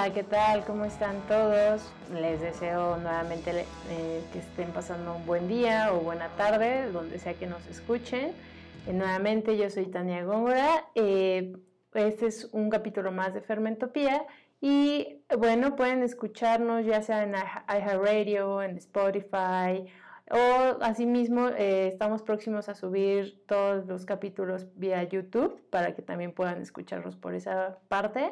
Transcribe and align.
Hola, 0.00 0.14
¿qué 0.14 0.22
tal? 0.22 0.64
¿Cómo 0.64 0.84
están 0.84 1.16
todos? 1.26 1.92
Les 2.14 2.40
deseo 2.40 2.98
nuevamente 2.98 3.50
eh, 3.90 4.22
que 4.32 4.38
estén 4.38 4.70
pasando 4.70 5.16
un 5.16 5.26
buen 5.26 5.48
día 5.48 5.92
o 5.92 5.98
buena 5.98 6.28
tarde, 6.36 6.88
donde 6.92 7.18
sea 7.18 7.34
que 7.34 7.48
nos 7.48 7.66
escuchen. 7.66 8.30
Eh, 8.86 8.92
nuevamente, 8.92 9.56
yo 9.56 9.68
soy 9.70 9.86
Tania 9.86 10.22
Góngora. 10.22 10.84
Eh, 10.94 11.52
este 11.94 12.26
es 12.26 12.48
un 12.52 12.70
capítulo 12.70 13.10
más 13.10 13.34
de 13.34 13.40
Fermentopía. 13.40 14.24
Y 14.60 15.24
bueno, 15.36 15.74
pueden 15.74 16.04
escucharnos 16.04 16.86
ya 16.86 17.02
sea 17.02 17.24
en 17.24 17.34
iHeartRadio, 17.34 18.62
en 18.62 18.76
Spotify 18.76 19.84
o 20.30 20.80
asimismo 20.80 21.48
estamos 21.48 22.22
próximos 22.22 22.68
a 22.68 22.74
subir 22.76 23.42
todos 23.46 23.86
los 23.86 24.04
capítulos 24.04 24.68
vía 24.76 25.02
YouTube 25.02 25.60
para 25.70 25.96
que 25.96 26.02
también 26.02 26.32
puedan 26.32 26.62
escucharlos 26.62 27.16
por 27.16 27.34
esa 27.34 27.78
parte. 27.88 28.30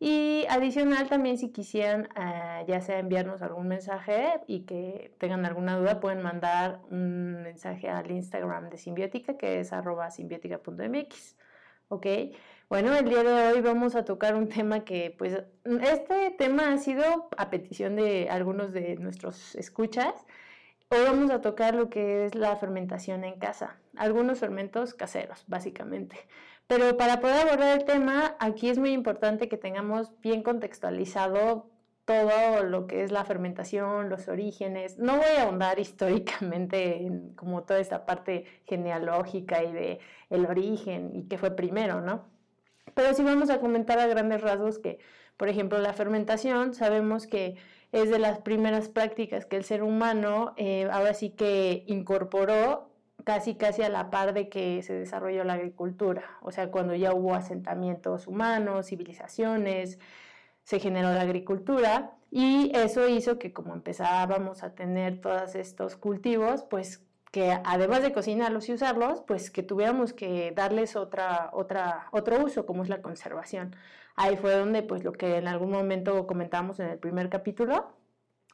Y 0.00 0.46
adicional 0.48 1.08
también 1.08 1.38
si 1.38 1.50
quisieran 1.50 2.08
eh, 2.16 2.64
ya 2.68 2.80
sea 2.80 3.00
enviarnos 3.00 3.42
algún 3.42 3.66
mensaje 3.66 4.40
y 4.46 4.60
que 4.60 5.12
tengan 5.18 5.44
alguna 5.44 5.76
duda 5.76 5.98
pueden 5.98 6.22
mandar 6.22 6.80
un 6.90 7.42
mensaje 7.42 7.88
al 7.88 8.08
Instagram 8.10 8.70
de 8.70 8.78
Simbiótica 8.78 9.36
que 9.36 9.60
es 9.60 9.72
arroba 9.72 10.10
simbiótica.mx. 10.10 11.36
¿Ok? 11.88 12.06
Bueno, 12.68 12.94
el 12.94 13.08
día 13.08 13.22
de 13.22 13.48
hoy 13.48 13.60
vamos 13.60 13.96
a 13.96 14.04
tocar 14.04 14.36
un 14.36 14.48
tema 14.48 14.84
que 14.84 15.14
pues 15.18 15.42
este 15.64 16.30
tema 16.32 16.72
ha 16.72 16.78
sido 16.78 17.28
a 17.36 17.50
petición 17.50 17.96
de 17.96 18.28
algunos 18.30 18.72
de 18.72 18.96
nuestros 18.96 19.54
escuchas. 19.56 20.26
Hoy 20.90 21.00
vamos 21.04 21.30
a 21.30 21.40
tocar 21.40 21.74
lo 21.74 21.90
que 21.90 22.24
es 22.26 22.34
la 22.34 22.54
fermentación 22.56 23.24
en 23.24 23.38
casa, 23.38 23.78
algunos 23.96 24.38
fermentos 24.38 24.94
caseros, 24.94 25.44
básicamente. 25.48 26.16
Pero 26.68 26.98
para 26.98 27.20
poder 27.20 27.48
abordar 27.48 27.78
el 27.78 27.86
tema, 27.86 28.36
aquí 28.38 28.68
es 28.68 28.78
muy 28.78 28.92
importante 28.92 29.48
que 29.48 29.56
tengamos 29.56 30.12
bien 30.20 30.42
contextualizado 30.42 31.70
todo 32.04 32.62
lo 32.62 32.86
que 32.86 33.04
es 33.04 33.10
la 33.10 33.24
fermentación, 33.24 34.10
los 34.10 34.28
orígenes. 34.28 34.98
No 34.98 35.16
voy 35.16 35.36
a 35.38 35.44
ahondar 35.44 35.78
históricamente 35.80 37.06
en 37.06 37.34
como 37.34 37.62
toda 37.64 37.80
esta 37.80 38.04
parte 38.04 38.44
genealógica 38.66 39.64
y 39.64 39.72
de 39.72 40.00
el 40.28 40.44
origen 40.44 41.10
y 41.14 41.24
qué 41.24 41.38
fue 41.38 41.56
primero, 41.56 42.02
¿no? 42.02 42.26
Pero 42.94 43.14
sí 43.14 43.22
vamos 43.22 43.48
a 43.48 43.60
comentar 43.60 43.98
a 43.98 44.06
grandes 44.06 44.42
rasgos 44.42 44.78
que, 44.78 44.98
por 45.38 45.48
ejemplo, 45.48 45.78
la 45.78 45.94
fermentación, 45.94 46.74
sabemos 46.74 47.26
que 47.26 47.56
es 47.92 48.10
de 48.10 48.18
las 48.18 48.40
primeras 48.40 48.90
prácticas 48.90 49.46
que 49.46 49.56
el 49.56 49.64
ser 49.64 49.82
humano 49.82 50.52
eh, 50.58 50.86
ahora 50.92 51.14
sí 51.14 51.30
que 51.30 51.84
incorporó 51.86 52.87
casi 53.24 53.56
casi 53.56 53.82
a 53.82 53.88
la 53.88 54.10
par 54.10 54.32
de 54.34 54.48
que 54.48 54.82
se 54.82 54.94
desarrolló 54.94 55.44
la 55.44 55.54
agricultura, 55.54 56.38
o 56.42 56.52
sea, 56.52 56.70
cuando 56.70 56.94
ya 56.94 57.12
hubo 57.14 57.34
asentamientos 57.34 58.26
humanos, 58.26 58.86
civilizaciones, 58.86 59.98
se 60.64 60.80
generó 60.80 61.12
la 61.12 61.22
agricultura 61.22 62.12
y 62.30 62.72
eso 62.76 63.08
hizo 63.08 63.38
que 63.38 63.52
como 63.52 63.74
empezábamos 63.74 64.62
a 64.62 64.74
tener 64.74 65.20
todos 65.20 65.54
estos 65.54 65.96
cultivos, 65.96 66.64
pues 66.64 67.02
que 67.30 67.58
además 67.64 68.02
de 68.02 68.12
cocinarlos 68.12 68.68
y 68.68 68.74
usarlos, 68.74 69.22
pues 69.22 69.50
que 69.50 69.62
tuviéramos 69.62 70.12
que 70.12 70.52
darles 70.54 70.96
otra, 70.96 71.50
otra, 71.52 72.08
otro 72.12 72.44
uso, 72.44 72.66
como 72.66 72.82
es 72.82 72.88
la 72.88 73.02
conservación. 73.02 73.76
Ahí 74.16 74.36
fue 74.36 74.54
donde, 74.54 74.82
pues 74.82 75.04
lo 75.04 75.12
que 75.12 75.36
en 75.36 75.48
algún 75.48 75.70
momento 75.70 76.26
comentamos 76.26 76.80
en 76.80 76.88
el 76.88 76.98
primer 76.98 77.28
capítulo 77.28 77.92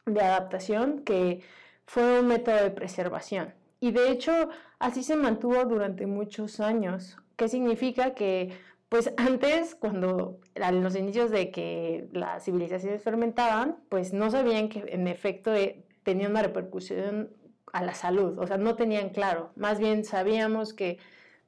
de 0.07 0.21
adaptación, 0.21 1.05
que 1.05 1.43
fue 1.87 2.21
un 2.21 2.29
método 2.29 2.57
de 2.57 2.71
preservación. 2.71 3.55
Y 3.85 3.93
de 3.93 4.11
hecho, 4.11 4.49
así 4.79 5.03
se 5.03 5.15
mantuvo 5.15 5.63
durante 5.67 6.07
muchos 6.07 6.59
años. 6.59 7.19
¿Qué 7.37 7.49
significa? 7.51 8.15
Que, 8.15 8.57
pues 8.89 9.13
antes, 9.19 9.75
cuando 9.75 10.41
en 10.55 10.83
los 10.83 10.97
inicios 10.97 11.31
de 11.31 11.51
que 11.51 12.09
las 12.11 12.47
civilizaciones 12.47 13.03
fermentaban, 13.03 13.77
pues 13.91 14.15
no 14.15 14.31
sabían 14.31 14.71
que 14.71 14.87
en 14.89 15.07
efecto 15.07 15.55
eh, 15.55 15.85
tenía 16.03 16.31
una 16.31 16.41
repercusión 16.41 17.29
a 17.75 17.83
la 17.85 17.93
salud, 17.93 18.39
o 18.39 18.47
sea, 18.47 18.57
no 18.57 18.75
tenían 18.75 19.11
claro. 19.11 19.51
Más 19.55 19.79
bien 19.79 20.07
sabíamos 20.07 20.73
que 20.73 20.97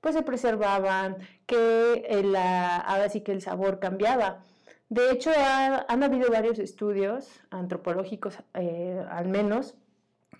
pues 0.02 0.14
se 0.14 0.22
preservaban, 0.22 1.16
que 1.46 2.04
eh, 2.06 2.22
la, 2.22 2.76
ahora 2.76 3.08
sí 3.08 3.22
que 3.22 3.32
el 3.32 3.40
sabor 3.40 3.80
cambiaba. 3.80 4.44
De 4.90 5.10
hecho, 5.10 5.30
han 5.34 6.02
habido 6.02 6.30
varios 6.30 6.58
estudios 6.58 7.40
antropológicos, 7.48 8.40
eh, 8.52 9.02
al 9.10 9.26
menos, 9.28 9.74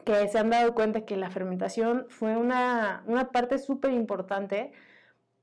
que 0.05 0.29
se 0.29 0.39
han 0.39 0.51
dado 0.51 0.75
cuenta 0.75 1.03
que 1.03 1.17
la 1.17 1.31
fermentación 1.31 2.07
fue 2.09 2.37
una, 2.37 3.03
parte 3.33 3.59
súper 3.59 3.93
importante 3.93 4.73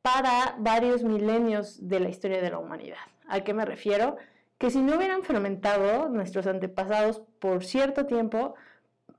para 0.01 0.55
varios 0.59 1.03
milenios 1.03 1.87
de 1.87 1.99
la 1.99 2.09
historia 2.09 2.41
de 2.41 2.49
la 2.49 2.59
humanidad. 2.59 2.97
¿A 3.27 3.41
qué 3.41 3.53
me 3.53 3.65
refiero? 3.65 4.17
Que 4.57 4.69
si 4.69 4.81
no 4.81 4.95
hubieran 4.95 5.23
fermentado 5.23 6.09
nuestros 6.09 6.47
antepasados 6.47 7.21
por 7.39 7.63
cierto 7.63 8.05
tiempo, 8.05 8.55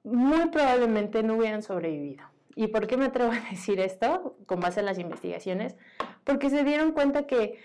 muy 0.03 0.47
probablemente 0.51 1.23
no 1.23 1.37
hubieran 1.37 1.63
sobrevivido. 1.63 2.25
¿Y 2.57 2.69
por 2.69 2.87
qué 2.87 2.97
me 2.97 3.07
atrevo 3.07 3.33
a 3.33 3.41
decir 3.51 3.81
esto? 3.81 4.37
Con 4.47 4.61
base 4.61 4.81
en 4.81 4.87
las 4.87 4.99
investigaciones. 4.99 5.77
Porque 6.25 6.51
se 6.51 6.65
dieron 6.65 6.93
cuenta 6.93 7.27
que 7.27 7.59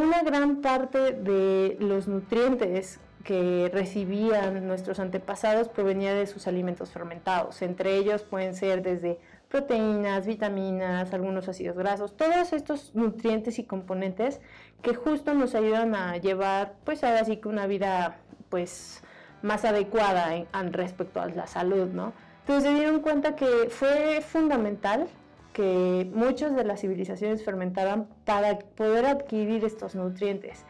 una 0.00 0.22
gran 0.22 0.60
parte 0.60 1.12
de 1.12 1.76
los 1.80 2.08
nutrientes 2.08 3.00
que 3.24 3.70
recibían 3.72 4.66
nuestros 4.66 5.00
antepasados 5.00 5.68
provenía 5.68 6.14
de 6.14 6.26
sus 6.26 6.46
alimentos 6.46 6.90
fermentados. 6.90 7.62
Entre 7.62 7.96
ellos 7.96 8.22
pueden 8.22 8.54
ser 8.54 8.82
desde 8.82 9.18
proteínas, 9.48 10.26
vitaminas, 10.26 11.12
algunos 11.14 11.48
ácidos 11.48 11.76
grasos, 11.76 12.16
todos 12.16 12.52
estos 12.52 12.94
nutrientes 12.94 13.58
y 13.58 13.64
componentes 13.64 14.40
que 14.82 14.94
justo 14.94 15.32
nos 15.32 15.54
ayudan 15.54 15.94
a 15.94 16.16
llevar, 16.18 16.74
pues 16.84 17.02
ahora 17.02 17.24
sí 17.24 17.38
que 17.38 17.48
una 17.48 17.66
vida, 17.66 18.18
pues 18.50 19.02
más 19.42 19.64
adecuada 19.64 20.34
en, 20.36 20.72
respecto 20.72 21.20
a 21.20 21.26
la 21.26 21.46
salud, 21.46 21.88
¿no? 21.88 22.12
Entonces 22.40 22.70
se 22.70 22.74
dieron 22.74 23.00
cuenta 23.00 23.36
que 23.36 23.68
fue 23.70 24.20
fundamental 24.20 25.06
que 25.54 26.10
muchas 26.12 26.54
de 26.54 26.64
las 26.64 26.80
civilizaciones 26.80 27.42
fermentaran 27.44 28.08
para 28.26 28.58
poder 28.58 29.06
adquirir 29.06 29.64
estos 29.64 29.94
nutrientes. 29.94 30.64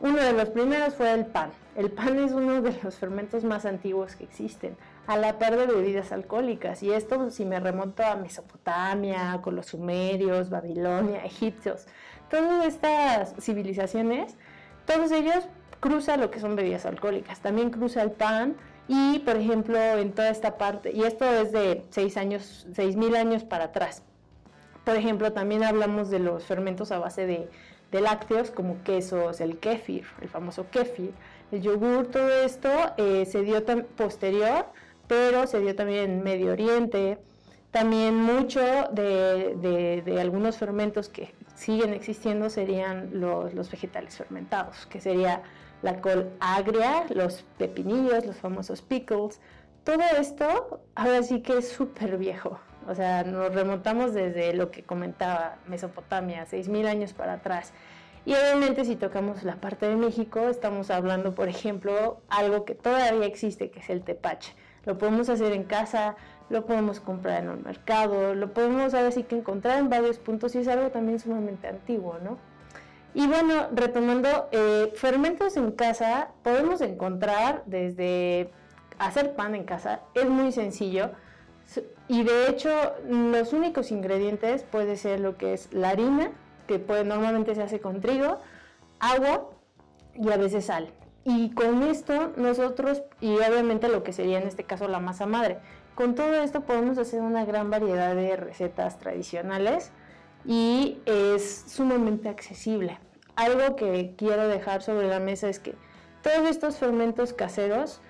Uno 0.00 0.16
de 0.16 0.32
los 0.32 0.48
primeros 0.50 0.94
fue 0.94 1.12
el 1.12 1.26
pan. 1.26 1.50
El 1.76 1.90
pan 1.90 2.18
es 2.18 2.32
uno 2.32 2.60
de 2.60 2.76
los 2.82 2.96
fermentos 2.96 3.44
más 3.44 3.64
antiguos 3.64 4.16
que 4.16 4.24
existen, 4.24 4.76
a 5.06 5.16
la 5.16 5.38
par 5.38 5.56
de 5.56 5.66
bebidas 5.66 6.12
alcohólicas. 6.12 6.82
Y 6.82 6.92
esto 6.92 7.30
si 7.30 7.44
me 7.44 7.60
remonto 7.60 8.02
a 8.02 8.16
Mesopotamia, 8.16 9.40
con 9.42 9.54
los 9.54 9.66
sumerios, 9.66 10.50
Babilonia, 10.50 11.24
egipcios, 11.24 11.86
todas 12.30 12.66
estas 12.66 13.34
civilizaciones, 13.38 14.34
todos 14.86 15.12
ellos 15.12 15.46
cruza 15.80 16.16
lo 16.16 16.30
que 16.30 16.40
son 16.40 16.56
bebidas 16.56 16.86
alcohólicas. 16.86 17.40
También 17.40 17.70
cruza 17.70 18.02
el 18.02 18.10
pan 18.10 18.56
y, 18.88 19.18
por 19.20 19.36
ejemplo, 19.36 19.78
en 19.78 20.12
toda 20.12 20.30
esta 20.30 20.56
parte, 20.58 20.92
y 20.92 21.02
esto 21.02 21.24
es 21.24 21.52
de 21.52 21.84
seis 21.90 22.16
años, 22.16 22.66
seis 22.72 22.96
mil 22.96 23.16
años 23.16 23.44
para 23.44 23.64
atrás. 23.64 24.02
Por 24.86 24.94
ejemplo, 24.94 25.32
también 25.32 25.64
hablamos 25.64 26.10
de 26.10 26.20
los 26.20 26.44
fermentos 26.44 26.92
a 26.92 27.00
base 27.00 27.26
de 27.26 28.00
lácteos 28.00 28.52
como 28.52 28.84
quesos, 28.84 29.40
el 29.40 29.58
kéfir, 29.58 30.04
el 30.20 30.28
famoso 30.28 30.70
kéfir, 30.70 31.12
el 31.50 31.60
yogur, 31.60 32.06
todo 32.06 32.28
esto 32.44 32.70
eh, 32.96 33.26
se 33.26 33.42
dio 33.42 33.64
posterior, 33.96 34.66
pero 35.08 35.48
se 35.48 35.58
dio 35.58 35.74
también 35.74 36.10
en 36.10 36.22
Medio 36.22 36.52
Oriente. 36.52 37.18
También 37.72 38.14
mucho 38.14 38.60
de, 38.92 40.18
algunos 40.20 40.56
fermentos 40.56 41.08
que 41.08 41.34
siguen 41.56 41.92
existiendo 41.92 42.48
serían 42.48 43.10
los, 43.18 43.54
los, 43.54 43.68
vegetales 43.68 44.16
fermentados, 44.16 44.86
que 44.86 45.00
sería 45.00 45.42
la 45.82 46.00
col 46.00 46.30
agria, 46.38 47.06
los 47.12 47.44
pepinillos, 47.58 48.24
los 48.24 48.36
famosos 48.36 48.82
pickles. 48.82 49.40
Todo 49.82 50.04
esto 50.16 50.80
ahora 50.94 51.24
sí 51.24 51.40
que 51.40 51.58
es 51.58 51.70
súper 51.70 52.18
viejo. 52.18 52.60
O 52.88 52.94
sea, 52.94 53.24
nos 53.24 53.54
remontamos 53.54 54.14
desde 54.14 54.54
lo 54.54 54.70
que 54.70 54.82
comentaba 54.82 55.56
Mesopotamia, 55.66 56.46
6.000 56.46 56.86
años 56.86 57.12
para 57.12 57.34
atrás. 57.34 57.72
Y 58.24 58.32
obviamente 58.32 58.84
si 58.84 58.96
tocamos 58.96 59.44
la 59.44 59.56
parte 59.56 59.86
de 59.86 59.96
México, 59.96 60.48
estamos 60.48 60.90
hablando, 60.90 61.34
por 61.34 61.48
ejemplo, 61.48 62.20
algo 62.28 62.64
que 62.64 62.74
todavía 62.74 63.26
existe, 63.26 63.70
que 63.70 63.80
es 63.80 63.90
el 63.90 64.02
tepache. 64.02 64.54
Lo 64.84 64.98
podemos 64.98 65.28
hacer 65.28 65.52
en 65.52 65.64
casa, 65.64 66.16
lo 66.48 66.66
podemos 66.66 67.00
comprar 67.00 67.42
en 67.42 67.50
el 67.50 67.58
mercado, 67.58 68.34
lo 68.34 68.52
podemos 68.52 68.94
ahora 68.94 69.10
sí 69.10 69.24
que 69.24 69.36
encontrar 69.36 69.78
en 69.78 69.88
varios 69.88 70.18
puntos 70.18 70.54
y 70.54 70.58
es 70.58 70.68
algo 70.68 70.90
también 70.90 71.18
sumamente 71.18 71.68
antiguo, 71.68 72.18
¿no? 72.22 72.38
Y 73.14 73.26
bueno, 73.26 73.68
retomando, 73.72 74.48
eh, 74.52 74.92
fermentos 74.94 75.56
en 75.56 75.72
casa 75.72 76.28
podemos 76.42 76.80
encontrar 76.80 77.62
desde 77.66 78.50
hacer 78.98 79.34
pan 79.34 79.54
en 79.54 79.64
casa, 79.64 80.00
es 80.14 80.28
muy 80.28 80.52
sencillo 80.52 81.12
y 82.08 82.22
de 82.22 82.48
hecho, 82.48 82.70
los 83.08 83.52
únicos 83.52 83.90
ingredientes 83.90 84.62
puede 84.62 84.96
ser 84.96 85.20
lo 85.20 85.36
que 85.36 85.52
es 85.54 85.72
la 85.72 85.90
harina, 85.90 86.30
que 86.66 86.78
puede, 86.78 87.04
normalmente 87.04 87.54
se 87.54 87.62
hace 87.62 87.80
con 87.80 88.00
trigo, 88.00 88.38
agua 89.00 89.50
y 90.14 90.30
a 90.30 90.36
veces 90.36 90.66
sal. 90.66 90.88
Y 91.24 91.50
con 91.50 91.82
esto 91.82 92.32
nosotros, 92.36 93.02
y 93.20 93.34
obviamente 93.34 93.88
lo 93.88 94.04
que 94.04 94.12
sería 94.12 94.38
en 94.38 94.46
este 94.46 94.64
caso 94.64 94.86
la 94.86 95.00
masa 95.00 95.26
madre, 95.26 95.58
con 95.96 96.14
todo 96.14 96.34
esto 96.34 96.60
podemos 96.60 96.98
hacer 96.98 97.20
una 97.20 97.44
gran 97.44 97.70
variedad 97.70 98.14
de 98.14 98.36
recetas 98.36 98.98
tradicionales 98.98 99.90
y 100.44 101.00
es 101.06 101.64
sumamente 101.66 102.28
accesible. 102.28 103.00
Algo 103.34 103.74
que 103.74 104.14
quiero 104.16 104.46
dejar 104.46 104.82
sobre 104.82 105.08
la 105.08 105.18
mesa 105.18 105.48
es 105.48 105.58
que 105.58 105.74
todos 106.22 106.48
estos 106.48 106.76
fermentos 106.76 107.32
caseros, 107.32 108.00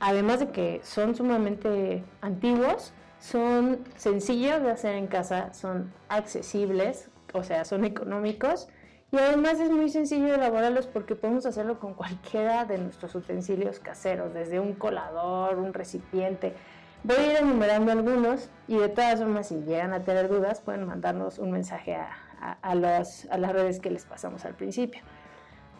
además 0.00 0.40
de 0.40 0.48
que 0.48 0.80
son 0.82 1.14
sumamente 1.14 2.02
antiguos, 2.20 2.92
son 3.20 3.84
sencillos 3.96 4.62
de 4.62 4.70
hacer 4.70 4.96
en 4.96 5.06
casa, 5.06 5.52
son 5.52 5.92
accesibles, 6.08 7.08
o 7.32 7.42
sea, 7.42 7.64
son 7.64 7.84
económicos 7.84 8.68
y 9.12 9.18
además 9.18 9.58
es 9.58 9.70
muy 9.70 9.90
sencillo 9.90 10.34
elaborarlos 10.34 10.86
porque 10.86 11.16
podemos 11.16 11.44
hacerlo 11.44 11.80
con 11.80 11.94
cualquiera 11.94 12.64
de 12.64 12.78
nuestros 12.78 13.14
utensilios 13.14 13.80
caseros, 13.80 14.32
desde 14.32 14.60
un 14.60 14.74
colador, 14.74 15.58
un 15.58 15.74
recipiente. 15.74 16.54
Voy 17.02 17.16
a 17.16 17.32
ir 17.32 17.36
enumerando 17.38 17.92
algunos 17.92 18.50
y 18.68 18.78
de 18.78 18.88
todas 18.88 19.18
formas 19.18 19.48
si 19.48 19.56
llegan 19.62 19.92
a 19.92 20.00
tener 20.00 20.28
dudas 20.28 20.60
pueden 20.60 20.86
mandarnos 20.86 21.38
un 21.38 21.50
mensaje 21.50 21.96
a, 21.96 22.10
a, 22.62 22.74
las 22.74 23.26
redes 23.30 23.80
que 23.80 23.90
les 23.90 24.04
pasamos 24.04 24.44
al 24.44 24.54
principio. 24.54 25.02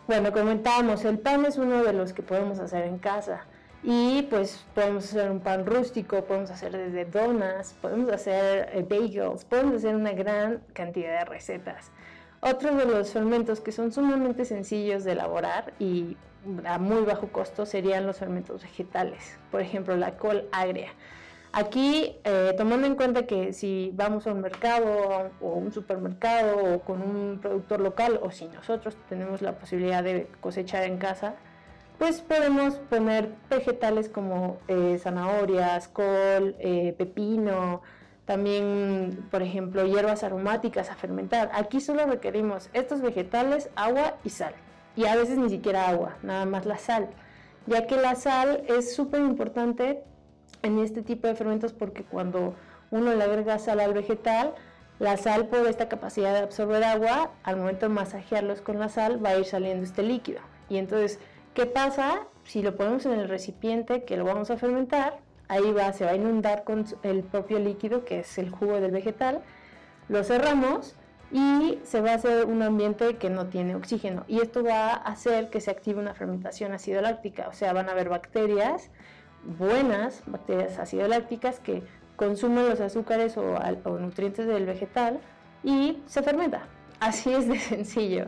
Bueno, 0.09 0.33
comentábamos, 0.33 1.05
el 1.05 1.19
pan 1.19 1.45
es 1.45 1.57
uno 1.57 1.85
de 1.85 1.93
los 1.93 2.13
que 2.13 2.23
podemos 2.23 2.59
hacer 2.59 2.85
en 2.85 2.99
casa. 2.99 3.47
Y 3.83 4.23
pues 4.23 4.65
podemos 4.75 5.05
hacer 5.05 5.31
un 5.31 5.41
pan 5.41 5.65
rústico, 5.65 6.25
podemos 6.25 6.51
hacer 6.51 6.73
desde 6.73 7.07
donas, 7.07 7.75
podemos 7.81 8.13
hacer 8.13 8.69
eh, 8.75 8.85
bagels, 8.89 9.45
podemos 9.47 9.77
hacer 9.77 9.97
una 9.97 10.13
gran 10.13 10.63
cantidad 10.75 11.21
de 11.21 11.25
recetas. 11.25 11.91
Otros 12.43 12.77
de 12.77 12.85
los 12.85 13.11
fermentos 13.11 13.61
que 13.61 13.73
son 13.73 13.91
sumamente 13.91 14.45
sencillos 14.45 15.05
de 15.05 15.13
elaborar 15.13 15.73
y 15.79 16.17
a 16.65 16.79
muy 16.79 17.03
bajo 17.03 17.29
costo 17.29 17.67
serían 17.67 18.07
los 18.07 18.19
fermentos 18.19 18.63
vegetales, 18.63 19.39
por 19.51 19.61
ejemplo 19.61 19.97
la 19.97 20.17
col 20.17 20.49
agria. 20.53 20.91
Aquí, 21.53 22.17
eh, 22.25 22.55
tomando 22.57 22.87
en 22.87 22.95
cuenta 22.95 23.27
que 23.27 23.53
si 23.53 23.91
vamos 23.95 24.27
a 24.27 24.33
un 24.33 24.41
mercado 24.41 25.33
o 25.41 25.55
un 25.55 25.73
supermercado 25.73 26.75
o 26.75 26.81
con 26.81 27.03
un 27.03 27.41
productor 27.41 27.81
local 27.81 28.21
o 28.23 28.31
si 28.31 28.47
nosotros 28.47 28.97
tenemos 29.09 29.43
la 29.43 29.59
posibilidad 29.59 30.05
de 30.05 30.29
cosechar 30.41 30.85
en 30.85 30.99
casa, 30.99 31.35
pues 32.01 32.23
podemos 32.23 32.77
poner 32.89 33.29
vegetales 33.51 34.09
como 34.09 34.57
eh, 34.69 34.99
zanahorias, 34.99 35.87
col, 35.89 36.57
eh, 36.59 36.95
pepino, 36.97 37.83
también, 38.25 39.29
por 39.31 39.43
ejemplo, 39.43 39.85
hierbas 39.85 40.25
aromáticas 40.25 40.89
a 40.89 40.95
fermentar. 40.95 41.51
Aquí 41.53 41.79
solo 41.79 42.07
requerimos 42.07 42.71
estos 42.73 43.03
vegetales, 43.03 43.69
agua 43.77 44.17
y 44.25 44.31
sal. 44.31 44.55
Y 44.97 45.05
a 45.05 45.15
veces 45.15 45.37
ni 45.37 45.51
siquiera 45.51 45.91
agua, 45.91 46.17
nada 46.23 46.47
más 46.47 46.65
la 46.65 46.79
sal. 46.79 47.11
Ya 47.67 47.87
que 47.87 47.99
la 47.99 48.15
sal 48.15 48.65
es 48.67 48.95
súper 48.95 49.21
importante 49.21 50.03
en 50.63 50.79
este 50.79 51.03
tipo 51.03 51.29
de 51.29 51.35
fermentos 51.35 51.75
porque 51.75 52.05
cuando 52.05 52.55
uno 52.91 53.15
le 53.15 53.23
agrega 53.23 53.59
sal 53.59 53.79
al 53.79 53.93
vegetal, 53.93 54.55
la 55.01 55.19
sal 55.19 55.49
por 55.49 55.67
esta 55.67 55.91
capacidad 55.91 56.33
de 56.33 56.39
absorber 56.39 56.83
agua, 56.83 57.33
al 57.43 57.59
momento 57.59 57.89
de 57.89 57.95
masajearlos 57.95 58.63
con 58.63 58.79
la 58.79 58.89
sal 58.89 59.23
va 59.23 59.31
a 59.31 59.39
ir 59.39 59.45
saliendo 59.45 59.85
este 59.85 60.03
líquido. 60.03 60.41
Y 60.71 60.79
entonces 60.79 61.19
¿Qué 61.55 61.67
pasa? 61.67 62.27
Si 62.45 62.63
lo 62.63 62.77
ponemos 62.77 63.07
en 63.07 63.13
el 63.13 63.29
recipiente 63.29 64.05
que 64.05 64.17
lo 64.17 64.25
vamos 64.25 64.51
a 64.51 64.57
fermentar, 64.57 65.19
ahí 65.49 65.73
va, 65.73 65.93
se 65.93 66.05
va 66.05 66.13
a 66.13 66.15
inundar 66.15 66.63
con 66.63 66.85
el 67.03 67.25
propio 67.25 67.59
líquido 67.59 68.05
que 68.05 68.21
es 68.21 68.39
el 68.39 68.51
jugo 68.51 68.81
del 68.81 68.93
vegetal, 68.93 69.43
lo 70.09 70.23
cerramos 70.23 70.95
y 71.33 71.79
se 71.83 72.01
va 72.01 72.13
a 72.13 72.15
hacer 72.15 72.47
un 72.47 72.63
ambiente 72.63 73.17
que 73.17 73.31
no 73.31 73.47
tiene 73.47 73.75
oxígeno 73.75 74.25
y 74.29 74.41
esto 74.41 74.65
va 74.65 74.93
a 74.93 74.95
hacer 74.95 75.51
que 75.51 75.61
se 75.61 75.71
active 75.71 76.01
una 76.01 76.15
fermentación 76.15 76.73
ácido 76.73 77.03
láctica, 77.03 77.49
o 77.49 77.53
sea, 77.53 77.73
van 77.73 77.89
a 77.89 77.93
haber 77.93 78.09
bacterias 78.09 78.91
buenas, 79.45 80.23
bacterias 80.27 80.79
ácido 80.79 81.09
lácticas 81.09 81.59
que 81.59 81.83
consumen 82.15 82.69
los 82.69 82.81
azúcares 82.81 83.37
o, 83.37 83.55
o 83.85 83.99
nutrientes 83.99 84.47
del 84.47 84.67
vegetal 84.67 85.19
y 85.65 86.03
se 86.07 86.23
fermenta. 86.23 86.63
Así 87.01 87.33
es 87.33 87.49
de 87.49 87.59
sencillo. 87.59 88.27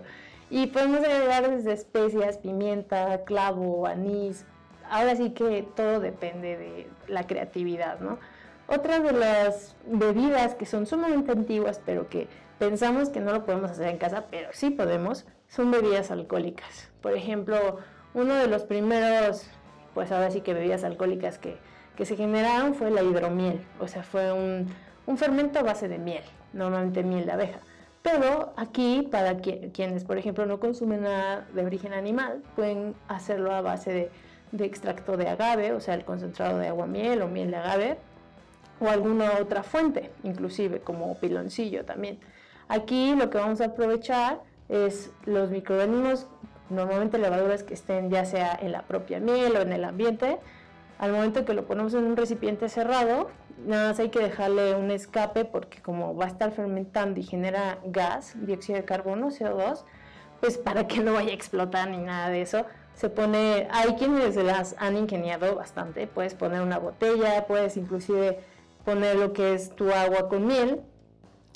Y 0.52 0.66
podemos 0.66 1.00
agregar 1.00 1.48
desde 1.48 1.72
especias, 1.72 2.36
pimienta, 2.36 3.24
clavo, 3.24 3.86
anís. 3.86 4.44
Ahora 4.90 5.16
sí 5.16 5.30
que 5.30 5.66
todo 5.74 5.98
depende 5.98 6.58
de 6.58 6.90
la 7.08 7.26
creatividad, 7.26 8.00
¿no? 8.00 8.18
Otra 8.66 9.00
de 9.00 9.12
las 9.12 9.74
bebidas 9.86 10.54
que 10.54 10.66
son 10.66 10.84
sumamente 10.84 11.32
antiguas, 11.32 11.80
pero 11.86 12.10
que 12.10 12.28
pensamos 12.58 13.08
que 13.08 13.20
no 13.20 13.32
lo 13.32 13.46
podemos 13.46 13.70
hacer 13.70 13.88
en 13.88 13.96
casa, 13.96 14.26
pero 14.30 14.50
sí 14.52 14.68
podemos, 14.68 15.24
son 15.48 15.70
bebidas 15.70 16.10
alcohólicas. 16.10 16.90
Por 17.00 17.14
ejemplo, 17.14 17.78
uno 18.12 18.34
de 18.34 18.46
los 18.46 18.64
primeros, 18.64 19.46
pues 19.94 20.12
ahora 20.12 20.30
sí 20.30 20.42
que 20.42 20.52
bebidas 20.52 20.84
alcohólicas 20.84 21.38
que, 21.38 21.56
que 21.96 22.04
se 22.04 22.14
generaron 22.14 22.74
fue 22.74 22.90
la 22.90 23.02
hidromiel, 23.02 23.64
o 23.80 23.88
sea, 23.88 24.02
fue 24.02 24.30
un, 24.30 24.66
un 25.06 25.16
fermento 25.16 25.60
a 25.60 25.62
base 25.62 25.88
de 25.88 25.96
miel, 25.96 26.24
normalmente 26.52 27.02
miel 27.02 27.24
de 27.24 27.32
abeja. 27.32 27.60
Pero 28.02 28.52
aquí, 28.56 29.06
para 29.10 29.38
quienes, 29.38 30.04
por 30.04 30.18
ejemplo, 30.18 30.44
no 30.44 30.58
consumen 30.58 31.02
nada 31.02 31.46
de 31.54 31.64
origen 31.64 31.92
animal, 31.92 32.42
pueden 32.56 32.94
hacerlo 33.06 33.54
a 33.54 33.60
base 33.60 34.10
de, 34.50 34.64
extracto 34.64 35.16
de 35.16 35.28
agave, 35.28 35.72
o 35.72 35.80
sea, 35.80 35.94
el 35.94 36.04
concentrado 36.04 36.58
de 36.58 36.68
agua 36.68 36.86
miel 36.86 37.22
o 37.22 37.28
miel 37.28 37.52
de 37.52 37.56
agave, 37.56 37.96
o 38.80 38.88
alguna 38.88 39.38
otra 39.40 39.62
fuente, 39.62 40.10
inclusive 40.24 40.80
como 40.80 41.14
piloncillo 41.18 41.84
también. 41.84 42.18
Aquí 42.68 43.14
lo 43.14 43.30
que 43.30 43.38
vamos 43.38 43.60
a 43.60 43.66
aprovechar 43.66 44.40
es 44.68 45.10
los 45.24 45.50
microorganismos, 45.50 46.26
normalmente 46.70 47.18
levaduras 47.18 47.62
que 47.62 47.74
estén 47.74 48.10
ya 48.10 48.24
sea 48.24 48.58
en 48.60 48.72
la 48.72 48.82
propia 48.82 49.20
miel 49.20 49.56
o 49.56 49.60
en 49.60 49.72
el 49.72 49.84
ambiente, 49.84 50.38
al 51.02 51.10
momento 51.10 51.44
que 51.44 51.52
lo 51.52 51.66
ponemos 51.66 51.94
en 51.94 52.04
un 52.04 52.16
recipiente 52.16 52.68
cerrado, 52.68 53.28
nada 53.66 53.88
más 53.88 53.98
hay 53.98 54.10
que 54.10 54.20
dejarle 54.20 54.76
un 54.76 54.92
escape 54.92 55.44
porque 55.44 55.82
como 55.82 56.14
va 56.14 56.26
a 56.26 56.28
estar 56.28 56.52
fermentando 56.52 57.18
y 57.18 57.24
genera 57.24 57.80
gas, 57.84 58.34
dióxido 58.36 58.78
de 58.78 58.84
carbono, 58.84 59.32
CO2, 59.32 59.82
pues 60.38 60.58
para 60.58 60.86
que 60.86 61.00
no 61.00 61.14
vaya 61.14 61.30
a 61.30 61.34
explotar 61.34 61.90
ni 61.90 61.98
nada 61.98 62.28
de 62.28 62.42
eso, 62.42 62.66
se 62.94 63.08
pone, 63.08 63.66
hay 63.72 63.96
quienes 63.96 64.36
las 64.36 64.76
han 64.78 64.96
ingeniado 64.96 65.56
bastante, 65.56 66.06
puedes 66.06 66.34
poner 66.34 66.62
una 66.62 66.78
botella, 66.78 67.48
puedes 67.48 67.76
inclusive 67.76 68.38
poner 68.84 69.16
lo 69.16 69.32
que 69.32 69.54
es 69.54 69.74
tu 69.74 69.90
agua 69.90 70.28
con 70.28 70.46
miel 70.46 70.82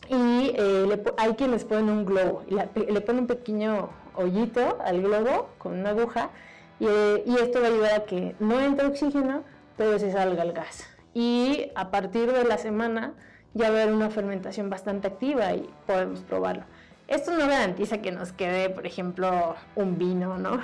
y 0.09 0.55
eh, 0.57 1.05
hay 1.19 1.35
quienes 1.35 1.65
ponen 1.65 1.91
un 1.91 2.05
globo 2.05 2.43
le 2.49 3.01
ponen 3.01 3.21
un 3.23 3.27
pequeño 3.29 3.91
hoyito 4.17 4.79
al 4.85 5.03
globo 5.03 5.51
con 5.59 5.79
una 5.79 5.91
aguja 5.91 6.31
y, 6.79 6.87
esto 6.87 7.61
va 7.61 7.67
a 7.67 7.71
ayudar 7.71 7.95
a 7.95 8.05
que 8.05 8.35
no 8.39 8.61
entre 8.61 8.87
oxígeno, 8.87 9.43
pero 9.77 9.99
se 9.99 10.13
salga 10.13 10.43
el 10.43 10.53
gas 10.53 10.87
y 11.15 11.71
a 11.75 11.91
partir 11.91 12.31
de 12.33 12.45
la 12.45 12.59
semana 12.59 13.15
ya 13.55 13.71
va 13.71 13.79
a 13.79 13.83
haber 13.83 13.95
una 13.95 14.11
fermentación 14.11 14.69
bastante 14.69 15.09
activa 15.09 15.55
y 15.55 15.69
podemos 15.87 16.21
probarlo. 16.21 16.65
Esto 17.09 17.33
no 17.33 17.47
garantiza 17.47 18.03
que 18.03 18.13
nos 18.13 18.33
quede, 18.33 18.69
por 18.69 18.87
ejemplo, 18.87 19.55
un 19.77 19.97
vino, 19.97 20.37
¿no? 20.37 20.61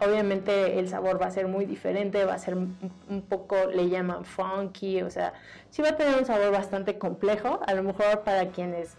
Obviamente 0.00 0.78
el 0.78 0.88
sabor 0.88 1.22
va 1.22 1.26
a 1.26 1.30
ser 1.30 1.48
muy 1.48 1.64
diferente, 1.64 2.24
va 2.24 2.34
a 2.34 2.38
ser 2.38 2.54
un 2.54 3.22
poco, 3.28 3.56
le 3.72 3.88
llaman 3.88 4.26
funky, 4.26 5.00
o 5.00 5.08
sea, 5.08 5.32
sí 5.70 5.80
va 5.80 5.90
a 5.90 5.96
tener 5.96 6.18
un 6.18 6.26
sabor 6.26 6.50
bastante 6.50 6.98
complejo, 6.98 7.60
a 7.66 7.72
lo 7.72 7.82
mejor 7.82 8.20
para 8.24 8.48
quienes 8.48 8.96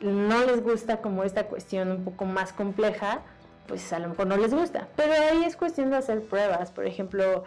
no 0.00 0.44
les 0.46 0.62
gusta 0.62 0.96
como 1.00 1.24
esta 1.24 1.44
cuestión 1.44 1.90
un 1.90 2.04
poco 2.04 2.24
más 2.24 2.52
compleja, 2.52 3.20
pues 3.70 3.92
a 3.92 4.00
lo 4.00 4.08
mejor 4.08 4.26
no 4.26 4.36
les 4.36 4.52
gusta, 4.52 4.88
pero 4.96 5.12
ahí 5.12 5.44
es 5.44 5.54
cuestión 5.54 5.90
de 5.90 5.96
hacer 5.96 6.22
pruebas, 6.22 6.72
por 6.72 6.86
ejemplo, 6.86 7.44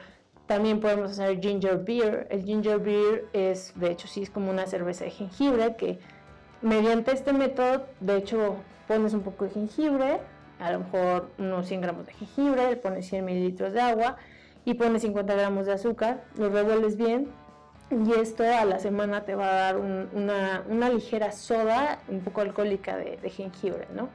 también 0.48 0.80
podemos 0.80 1.12
hacer 1.12 1.42
ginger 1.42 1.80
beer. 1.80 2.28
El 2.30 2.46
ginger 2.46 2.80
beer 2.80 3.26
es, 3.34 3.74
de 3.76 3.92
hecho, 3.92 4.08
sí 4.08 4.24
es 4.24 4.30
como 4.30 4.50
una 4.50 4.66
cerveza 4.66 5.04
de 5.04 5.12
jengibre 5.12 5.76
que 5.76 6.00
mediante 6.62 7.12
este 7.12 7.34
método, 7.34 7.88
de 8.00 8.16
hecho, 8.16 8.56
pones 8.88 9.14
un 9.14 9.20
poco 9.20 9.44
de 9.44 9.52
jengibre, 9.52 10.22
a 10.60 10.72
lo 10.72 10.80
mejor 10.80 11.30
unos 11.38 11.68
100 11.68 11.82
gramos 11.82 12.06
de 12.08 12.14
jengibre, 12.14 12.70
le 12.70 12.78
pones 12.78 13.06
100 13.08 13.26
mililitros 13.26 13.74
de 13.74 13.82
agua 13.82 14.16
y 14.64 14.76
pones 14.76 15.02
50 15.02 15.36
gramos 15.36 15.66
de 15.66 15.74
azúcar, 15.74 16.24
lo 16.38 16.48
revuelves 16.48 16.96
bien 16.96 17.28
y 17.92 18.14
esto 18.14 18.44
a 18.46 18.64
la 18.64 18.80
semana 18.80 19.26
te 19.26 19.36
va 19.36 19.50
a 19.50 19.56
dar 19.56 19.78
una, 19.78 20.64
una, 20.70 20.90
ligera 20.90 21.34
soda 21.34 22.00
un 22.08 22.22
poco 22.22 22.40
alcohólica 22.40 22.96
de, 22.96 23.18
de 23.18 23.30
jengibre, 23.30 23.88
¿no? 23.94 24.08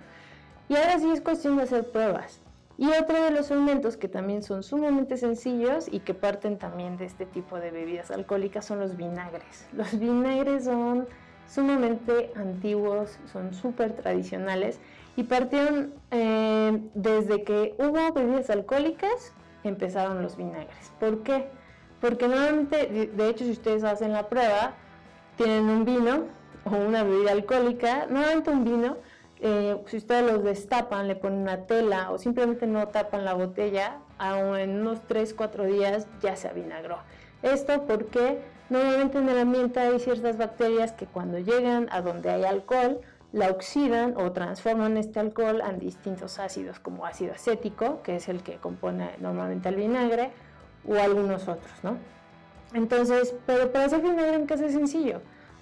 Y 0.69 0.77
ahora 0.77 0.99
sí 0.99 1.11
es 1.11 1.21
cuestión 1.21 1.57
de 1.57 1.63
hacer 1.63 1.91
pruebas. 1.91 2.41
Y 2.77 2.87
otro 2.91 3.21
de 3.23 3.33
los 3.33 3.51
alimentos 3.51 3.97
que 3.97 4.07
también 4.07 4.43
son 4.43 4.63
sumamente 4.63 5.17
sencillos 5.17 5.89
y 5.91 6.01
que 6.01 6.15
parten 6.15 6.59
también 6.59 6.97
de 6.97 7.07
este 7.07 7.27
tipo 7.27 7.59
de 7.59 7.73
bebidas 7.73 8.11
alcohólicas 8.11 8.65
son 8.65 8.79
los 8.79 8.97
vinagres. 8.97 9.67
Los 9.73 9.99
vinagres 9.99 10.65
son 10.65 11.09
sumamente 11.49 12.31
antiguos, 12.37 13.19
son 13.33 13.53
súper 13.55 13.95
tradicionales 13.95 14.79
y 15.17 15.25
partieron 15.25 15.93
eh, 16.13 16.81
desde 16.95 17.43
que 17.43 17.75
hubo 17.79 18.13
bebidas 18.13 18.51
alcohólicas, 18.51 19.33
empezaron 19.65 20.23
los 20.23 20.37
vinagres. 20.37 20.93
¿Por 21.01 21.25
qué? 21.25 21.49
Porque 22.01 22.29
normalmente, 22.29 23.11
de 23.13 23.29
hecho, 23.29 23.45
si 23.45 23.51
ustedes 23.51 23.83
hacen 23.83 24.13
la 24.13 24.29
prueba, 24.29 24.75
tienen 25.37 25.65
un 25.65 25.85
vino 25.85 26.27
o 26.65 26.77
una 26.77 27.03
bebida 27.03 27.33
alcohólica, 27.33 28.07
normalmente 28.07 28.51
un 28.51 28.65
vino, 28.65 28.97
eh, 29.41 29.77
si 29.87 29.97
ustedes 29.99 30.31
los 30.31 30.43
destapan, 30.43 31.09
le 31.09 31.17
ponen 31.17 31.41
una 31.41 31.67
tela 31.67 32.11
o 32.11 32.19
simplemente 32.19 32.67
no 32.67 32.89
tapan 32.89 33.25
la 33.25 33.35
botella, 33.35 33.99
aún 34.19 34.57
en 34.57 34.81
unos 34.81 35.01
3-4 35.09 35.67
días 35.67 36.07
ya 36.21 36.37
se 36.37 36.49
avinagró. 36.49 36.99
Esto 37.43 37.85
porque 37.87 38.41
normalmente 38.69 39.19
en 39.19 39.29
el 39.29 39.39
ambiente 39.39 39.81
hay 39.81 39.99
ciertas 40.01 40.37
bacterias 40.37 40.93
que 40.93 41.07
cuando 41.07 41.39
llegan 41.39 41.89
a 41.91 42.01
donde 42.01 42.31
hay 42.31 42.45
alcohol 42.45 43.01
la 43.33 43.51
oxidan 43.51 44.15
o 44.17 44.33
transforman 44.33 44.97
este 44.97 45.21
alcohol 45.21 45.63
en 45.69 45.79
distintos 45.79 46.39
ácidos, 46.39 46.81
como 46.81 47.05
ácido 47.05 47.35
acético, 47.35 48.03
que 48.03 48.17
es 48.17 48.29
el 48.29 48.43
que 48.43 48.57
compone 48.57 49.11
normalmente 49.21 49.69
el 49.69 49.77
vinagre, 49.77 50.31
o 50.87 50.95
algunos 50.95 51.43
otros, 51.43 51.73
¿no? 51.83 51.99
Entonces, 52.73 53.35
pero 53.47 53.71
para 53.71 53.87
hacer 53.87 54.01
vinagre 54.01 54.35
en 54.35 54.47
casa 54.47 54.67
es 54.67 54.73
sencillo. 54.73 55.21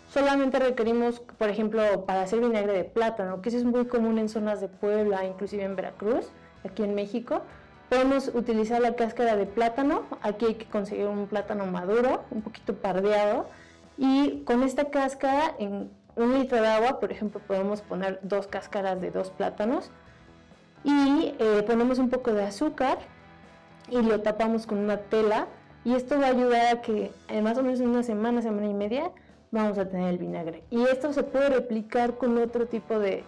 Solamente 0.09 0.59
requerimos, 0.59 1.21
por 1.21 1.49
ejemplo, 1.49 2.05
para 2.07 2.23
hacer 2.23 2.41
vinagre 2.41 2.73
de 2.73 2.85
plátano, 2.85 3.43
que 3.43 3.49
eso 3.49 3.59
es 3.59 3.65
muy 3.65 3.87
común 3.87 4.19
en 4.19 4.29
zonas 4.29 4.61
de 4.61 4.69
Puebla, 4.69 5.25
inclusive 5.25 5.65
en 5.65 5.77
Veracruz, 5.77 6.31
aquí 6.65 6.83
en 6.85 6.95
México, 6.95 7.43
podemos 7.89 8.29
utilizar 8.29 8.81
la 8.81 8.95
cáscara 8.95 9.37
de 9.37 9.47
plátano. 9.47 10.05
Aquí 10.23 10.47
hay 10.47 10.55
que 10.55 10.67
conseguir 10.67 11.07
un 11.07 11.27
plátano 11.27 11.67
maduro, 11.67 12.25
un 12.31 12.43
poquito 12.43 12.75
pardeado, 12.75 13.49
y 13.99 14.43
con 14.45 14.63
esta 14.63 14.87
cáscara 14.91 15.55
en 15.59 15.91
un 16.17 16.35
litro 16.35 16.61
de 16.61 16.69
agua, 16.69 16.99
por 17.01 17.13
ejemplo, 17.13 17.41
podemos 17.47 17.83
poner 17.83 18.19
dos 18.23 18.47
cáscaras 18.47 19.01
de 19.01 19.11
dos 19.11 19.31
plátanos 19.31 19.91
y 20.83 21.35
eh, 21.39 21.63
ponemos 21.67 21.99
un 21.99 22.11
poco 22.11 22.33
de 22.33 22.45
azúcar 22.45 22.99
y 23.91 24.01
lo 24.01 24.21
tapamos 24.23 24.67
con 24.67 24.79
una 24.79 24.97
tela 24.97 25.47
y 25.85 25.95
esto 25.95 26.19
va 26.19 26.27
a 26.27 26.31
ayudar 26.31 26.77
a 26.77 26.81
que 26.81 27.13
en 27.29 27.45
más 27.45 27.59
o 27.59 27.63
menos 27.63 27.81
en 27.81 27.89
una 27.89 28.03
semana, 28.03 28.41
semana 28.41 28.67
y 28.67 28.75
media 28.75 29.11
vamos 29.57 29.79
a 29.79 29.89
tener 29.89 30.09
el 30.09 30.19
vinagre. 30.19 30.63
Y 30.71 30.83
esto 30.85 31.13
se 31.13 31.23
puede 31.23 31.51
replicar 31.51 32.17
con 32.17 32.39
otro 32.39 32.67
tipo 32.67 32.99
de, 32.99 33.25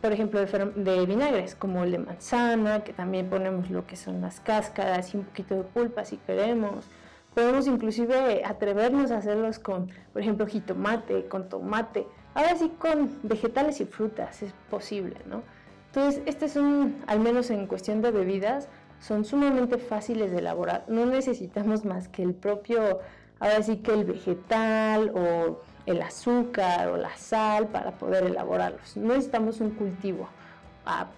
por 0.00 0.12
ejemplo, 0.12 0.40
de, 0.40 0.72
de, 0.74 1.06
vinagres, 1.06 1.54
como 1.54 1.84
el 1.84 1.92
de 1.92 1.98
manzana, 1.98 2.82
que 2.84 2.92
también 2.92 3.28
ponemos 3.28 3.70
lo 3.70 3.86
que 3.86 3.96
son 3.96 4.20
las 4.20 4.40
cáscaras 4.40 5.14
y 5.14 5.18
un 5.18 5.24
poquito 5.24 5.54
de 5.54 5.62
pulpa 5.62 6.04
si 6.04 6.16
queremos. 6.18 6.86
Podemos 7.34 7.66
inclusive 7.66 8.42
atrevernos 8.44 9.10
a 9.10 9.18
hacerlos 9.18 9.58
con, 9.58 9.90
por 10.12 10.22
ejemplo, 10.22 10.46
jitomate, 10.46 11.26
con 11.26 11.48
tomate. 11.48 12.06
Ahora 12.34 12.56
sí 12.56 12.72
con 12.78 13.10
vegetales 13.22 13.80
y 13.80 13.84
frutas 13.84 14.42
es 14.42 14.52
posible, 14.70 15.16
¿no? 15.26 15.42
Entonces, 15.86 16.22
este 16.26 16.48
son, 16.48 16.96
al 17.06 17.20
menos 17.20 17.50
en 17.50 17.66
cuestión 17.66 18.02
de 18.02 18.10
bebidas, 18.10 18.68
son 19.00 19.24
sumamente 19.24 19.78
fáciles 19.78 20.30
de 20.30 20.38
elaborar. 20.38 20.84
No 20.88 21.06
necesitamos 21.06 21.84
más 21.84 22.08
que 22.08 22.22
el 22.22 22.34
propio, 22.34 23.00
ahora 23.40 23.62
sí 23.62 23.78
que 23.78 23.92
el 23.92 24.04
vegetal 24.04 25.12
o 25.14 25.60
el 25.86 26.02
azúcar 26.02 26.88
o 26.88 26.96
la 26.96 27.16
sal 27.16 27.68
para 27.68 27.92
poder 27.92 28.24
elaborarlos. 28.24 28.96
No 28.96 29.08
necesitamos 29.14 29.60
un 29.60 29.70
cultivo 29.70 30.28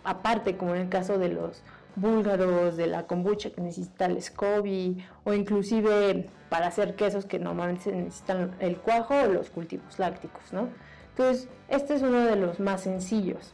aparte, 0.05 0.57
como 0.57 0.75
en 0.75 0.83
el 0.83 0.89
caso 0.89 1.19
de 1.19 1.29
los 1.29 1.63
búlgaros, 1.97 2.77
de 2.77 2.87
la 2.87 3.07
kombucha 3.07 3.51
que 3.51 3.61
necesita 3.61 4.07
el 4.07 4.21
SCOBY 4.21 5.05
o 5.25 5.35
inclusive 5.35 6.31
para 6.49 6.69
hacer 6.69 6.95
quesos 6.95 7.27
que 7.27 7.39
normalmente 7.39 7.93
necesitan 7.93 8.55
el 8.61 8.79
cuajo 8.79 9.15
o 9.15 9.27
los 9.27 9.51
cultivos 9.51 9.99
lácticos, 9.99 10.53
¿no? 10.53 10.69
Entonces, 11.11 11.49
este 11.69 11.95
es 11.95 12.03
uno 12.03 12.21
de 12.21 12.37
los 12.37 12.61
más 12.61 12.83
sencillos. 12.83 13.53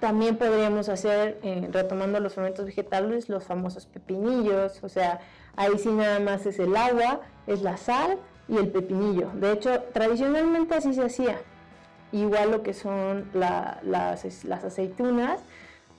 También 0.00 0.36
podríamos 0.36 0.88
hacer, 0.88 1.38
eh, 1.42 1.68
retomando 1.72 2.20
los 2.20 2.34
fermentos 2.34 2.66
vegetales, 2.66 3.28
los 3.28 3.44
famosos 3.44 3.86
pepinillos, 3.86 4.82
o 4.82 4.88
sea, 4.88 5.20
ahí 5.56 5.78
sí 5.78 5.88
nada 5.90 6.20
más 6.20 6.44
es 6.46 6.58
el 6.58 6.76
agua, 6.76 7.20
es 7.46 7.62
la 7.62 7.76
sal 7.76 8.18
y 8.48 8.56
el 8.56 8.68
pepinillo. 8.68 9.30
De 9.34 9.52
hecho, 9.52 9.80
tradicionalmente 9.92 10.74
así 10.74 10.92
se 10.92 11.04
hacía. 11.04 11.38
Igual 12.12 12.50
lo 12.50 12.62
que 12.62 12.74
son 12.74 13.28
las, 13.32 14.24
aceitunas, 14.64 15.40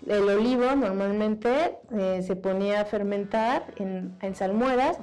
el 0.06 0.30
olivo 0.30 0.76
normalmente 0.76 1.78
eh, 1.92 2.22
se 2.22 2.36
ponía 2.36 2.82
a 2.82 2.86
fermentar 2.86 3.64
en, 3.78 4.16
en, 4.22 4.36
se 4.36 4.48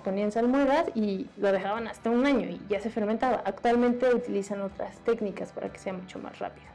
ponía 0.04 0.24
en 0.24 0.32
salmueras 0.32 0.86
y 0.94 1.26
lo 1.38 1.50
dejaban 1.50 1.88
hasta 1.88 2.08
un 2.08 2.24
año 2.24 2.48
y 2.48 2.60
ya 2.68 2.80
se 2.80 2.88
fermentaba. 2.88 3.42
Actualmente 3.44 4.14
utilizan 4.14 4.60
otras 4.60 4.96
técnicas 5.00 5.50
para 5.52 5.70
que 5.70 5.78
sea 5.78 5.92
mucho 5.92 6.18
más 6.18 6.38
rápido. 6.38 6.66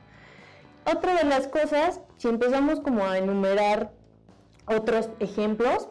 Otra 0.89 1.15
de 1.15 1.25
las 1.25 1.49
cosas, 1.49 1.99
si 2.15 2.29
empezamos 2.29 2.79
como 2.79 3.03
a 3.03 3.17
enumerar 3.17 3.91
otros 4.65 5.09
ejemplos, 5.19 5.89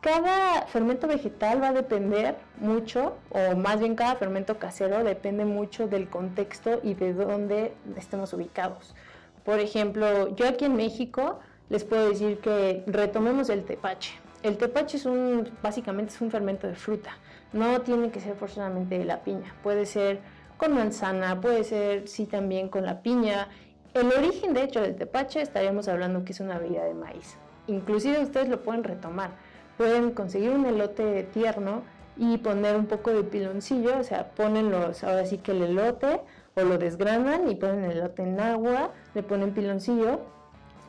cada 0.00 0.62
fermento 0.62 1.06
vegetal 1.06 1.62
va 1.62 1.68
a 1.68 1.72
depender 1.72 2.34
mucho, 2.58 3.14
o 3.30 3.54
más 3.54 3.78
bien 3.78 3.94
cada 3.94 4.16
fermento 4.16 4.58
casero 4.58 5.04
depende 5.04 5.44
mucho 5.44 5.86
del 5.86 6.10
contexto 6.10 6.80
y 6.82 6.94
de 6.94 7.14
dónde 7.14 7.72
estemos 7.96 8.32
ubicados. 8.32 8.96
Por 9.44 9.60
ejemplo, 9.60 10.34
yo 10.34 10.48
aquí 10.48 10.64
en 10.64 10.74
México, 10.74 11.38
les 11.68 11.84
puedo 11.84 12.08
decir 12.08 12.38
que 12.40 12.82
retomemos 12.88 13.48
el 13.48 13.62
tepache. 13.62 14.12
El 14.42 14.56
tepache 14.56 14.96
es 14.96 15.06
un, 15.06 15.50
básicamente 15.62 16.14
es 16.14 16.20
un 16.20 16.32
fermento 16.32 16.66
de 16.66 16.74
fruta. 16.74 17.10
No 17.52 17.80
tiene 17.82 18.10
que 18.10 18.18
ser 18.18 18.34
forzosamente 18.34 18.98
de 18.98 19.04
la 19.04 19.22
piña. 19.22 19.54
Puede 19.62 19.86
ser 19.86 20.18
con 20.56 20.74
manzana, 20.74 21.40
puede 21.40 21.62
ser 21.62 22.08
sí 22.08 22.26
también 22.26 22.68
con 22.68 22.84
la 22.84 23.02
piña. 23.02 23.48
El 23.94 24.10
origen 24.10 24.54
de 24.54 24.64
hecho 24.64 24.80
del 24.80 24.96
tepache 24.96 25.42
estaríamos 25.42 25.86
hablando 25.86 26.24
que 26.24 26.32
es 26.32 26.40
una 26.40 26.58
bebida 26.58 26.84
de 26.84 26.94
maíz. 26.94 27.36
Inclusive 27.66 28.20
ustedes 28.20 28.48
lo 28.48 28.62
pueden 28.62 28.84
retomar. 28.84 29.32
Pueden 29.76 30.12
conseguir 30.12 30.50
un 30.50 30.64
elote 30.64 31.24
tierno 31.34 31.82
y 32.16 32.38
poner 32.38 32.76
un 32.76 32.86
poco 32.86 33.10
de 33.10 33.22
piloncillo, 33.22 33.98
o 33.98 34.04
sea, 34.04 34.30
ponen 34.30 34.70
los, 34.70 35.04
ahora 35.04 35.26
sí 35.26 35.38
que 35.38 35.52
el 35.52 35.62
elote 35.62 36.20
o 36.54 36.62
lo 36.62 36.78
desgranan 36.78 37.50
y 37.50 37.54
ponen 37.54 37.84
el 37.84 37.98
elote 37.98 38.22
en 38.22 38.40
agua, 38.40 38.92
le 39.14 39.22
ponen 39.22 39.52
piloncillo 39.52 40.20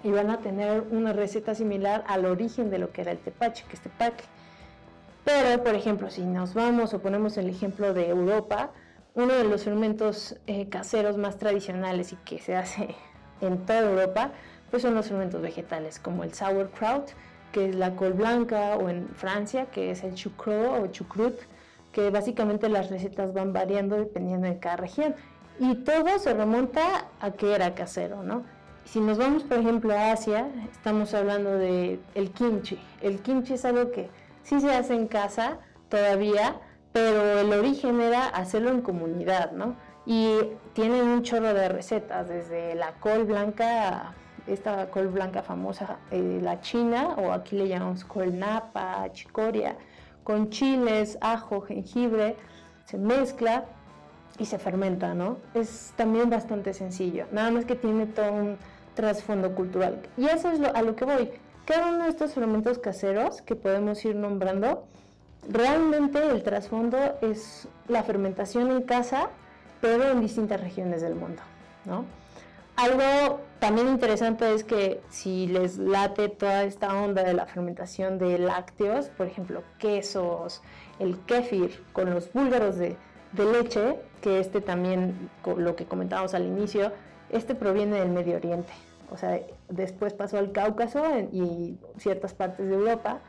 y 0.03 0.12
van 0.12 0.29
a 0.29 0.39
tener 0.39 0.86
una 0.91 1.12
receta 1.12 1.55
similar 1.55 2.05
al 2.07 2.25
origen 2.25 2.69
de 2.69 2.79
lo 2.79 2.91
que 2.91 3.01
era 3.01 3.12
el 3.12 3.19
tepache, 3.19 3.65
que 3.67 3.75
es 3.75 3.81
tepache. 3.81 4.24
Pero, 5.25 5.62
por 5.62 5.75
ejemplo, 5.75 6.10
si 6.10 6.22
nos 6.24 6.53
vamos 6.53 6.93
o 6.93 7.00
ponemos 7.00 7.38
el 7.38 7.50
ejemplo 7.50 7.93
de 7.93 8.10
Europa, 8.10 8.72
uno 9.15 9.34
de 9.34 9.43
los 9.43 9.63
fermentos 9.63 10.36
eh, 10.48 10.67
caseros 10.70 11.17
más 11.17 11.38
tradicionales 11.38 12.13
y 12.13 12.15
que 12.17 12.39
se 12.39 12.55
hace 12.55 12.96
en 13.41 13.65
toda 13.65 13.79
Europa, 13.79 14.32
pues 14.72 14.82
son 14.82 14.96
los 14.96 15.08
fermentos 15.08 15.41
vegetales, 15.41 16.00
como 16.00 16.24
el 16.24 16.34
sauerkraut, 16.34 17.12
que 17.51 17.70
es 17.70 17.75
la 17.75 17.96
col 17.96 18.13
blanca, 18.13 18.75
o 18.77 18.89
en 18.89 19.08
Francia, 19.10 19.67
que 19.67 19.91
es 19.91 20.03
el 20.03 20.15
chucro 20.15 20.82
o 20.82 20.88
chucrut, 20.88 21.36
que 21.91 22.10
básicamente 22.10 22.67
las 22.70 22.89
recetas 22.89 23.34
van 23.34 23.53
variando 23.53 23.98
dependiendo 23.98 24.48
de 24.48 24.58
cada 24.58 24.77
región. 24.77 25.15
Y 25.60 25.75
todo 25.75 26.17
se 26.17 26.34
remonta 26.34 27.05
a 27.20 27.32
que 27.32 27.53
era 27.53 27.75
casero, 27.75 28.24
¿no? 28.24 28.43
Si 28.86 29.00
nos 29.00 29.20
vamos, 29.20 29.43
por 29.43 29.60
ejemplo, 29.60 29.93
a 29.93 30.12
Asia, 30.12 30.50
estamos 30.72 31.13
hablando 31.13 31.51
de 31.51 32.00
el 32.15 32.32
kimchi. 32.32 32.79
El 33.01 33.22
kimchi 33.22 33.53
es 33.53 33.63
algo 33.63 33.91
que 33.91 34.10
sí 34.41 34.60
se 34.60 34.72
hace 34.74 34.96
en 34.96 35.08
casa 35.08 35.60
todavía, 35.89 36.60
pero 36.93 37.39
el 37.39 37.51
origen 37.51 38.00
era 38.00 38.27
hacerlo 38.27 38.69
en 38.69 38.81
comunidad, 38.81 39.51
¿no? 39.51 39.75
Y 40.05 40.38
tienen 40.73 41.07
un 41.07 41.23
chorro 41.23 41.53
de 41.53 41.67
recetas, 41.67 42.29
desde 42.29 42.75
la 42.75 42.93
col 43.00 43.23
blanca, 43.25 44.13
esta 44.47 44.89
col 44.91 45.07
blanca 45.07 45.41
famosa, 45.41 45.97
eh, 46.12 46.39
la 46.41 46.62
china, 46.62 47.15
o 47.17 47.31
aquí 47.31 47.57
le 47.57 47.67
llamamos 47.67 48.05
col 48.05 48.38
napa, 48.38 49.12
chicoria, 49.12 49.75
con 50.23 50.50
chiles, 50.50 51.17
ajo, 51.19 51.62
jengibre, 51.62 52.35
se 52.85 52.97
mezcla 52.97 53.65
y 54.38 54.45
se 54.45 54.59
fermenta, 54.59 55.13
¿no? 55.13 55.38
Es 55.53 55.93
también 55.95 56.29
bastante 56.29 56.73
sencillo, 56.73 57.25
nada 57.31 57.50
más 57.50 57.65
que 57.65 57.75
tiene 57.75 58.05
todo 58.05 58.31
un 58.31 58.57
trasfondo 58.93 59.55
cultural. 59.55 60.01
Y 60.17 60.25
eso 60.25 60.51
es 60.51 60.62
a 60.62 60.81
lo 60.81 60.95
que 60.95 61.05
voy. 61.05 61.31
Cada 61.65 61.88
uno 61.88 62.03
de 62.03 62.09
estos 62.09 62.33
fermentos 62.33 62.77
caseros 62.77 63.41
que 63.41 63.55
podemos 63.55 64.03
ir 64.05 64.15
nombrando, 64.15 64.85
realmente 65.50 66.19
el 66.31 66.43
trasfondo 66.43 66.97
es 67.21 67.67
la 67.88 68.03
fermentación 68.03 68.71
en 68.71 68.83
casa, 68.83 69.29
pero 69.81 70.12
en 70.12 70.21
distintas 70.21 70.62
regiones 70.62 71.01
del 71.01 71.15
mundo, 71.15 71.41
¿no? 71.85 72.05
Algo 72.75 73.39
también 73.59 73.88
interesante 73.88 74.51
es 74.53 74.63
que 74.63 75.00
si 75.09 75.47
les 75.47 75.77
late 75.77 76.29
toda 76.29 76.63
esta 76.63 76.93
onda 76.93 77.23
de 77.23 77.33
la 77.33 77.45
fermentación 77.45 78.17
de 78.17 78.39
lácteos, 78.39 79.09
por 79.09 79.27
ejemplo, 79.27 79.63
quesos, 79.77 80.62
el 81.00 81.19
kéfir 81.25 81.83
con 81.93 82.09
los 82.09 82.33
búlgaros 82.33 82.77
de, 82.77 82.97
de 83.33 83.45
leche, 83.45 84.00
que 84.21 84.39
este 84.39 84.59
también, 84.59 85.29
lo 85.45 85.75
que 85.75 85.85
comentábamos 85.85 86.33
al 86.33 86.45
inicio, 86.45 86.91
este 87.29 87.53
proviene 87.53 88.00
del 88.00 88.09
Medio 88.09 88.38
Oriente, 88.38 88.73
o 89.12 89.17
sea, 89.17 89.39
después 89.69 90.13
pasó 90.13 90.39
al 90.39 90.51
Cáucaso 90.51 91.03
y 91.31 91.77
ciertas 91.97 92.33
partes 92.33 92.67
de 92.67 92.73
Europa, 92.73 93.19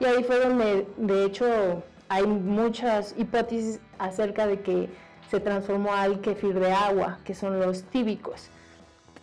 y 0.00 0.04
ahí 0.04 0.24
fue 0.24 0.38
donde, 0.40 0.86
de 0.96 1.24
hecho, 1.24 1.82
hay 2.08 2.26
muchas 2.26 3.14
hipótesis 3.16 3.80
acerca 3.98 4.46
de 4.46 4.60
que 4.60 4.88
se 5.30 5.40
transformó 5.40 5.94
al 5.94 6.20
kefir 6.20 6.58
de 6.58 6.72
agua, 6.72 7.18
que 7.24 7.34
son 7.34 7.58
los 7.58 7.84
tíbicos. 7.84 8.50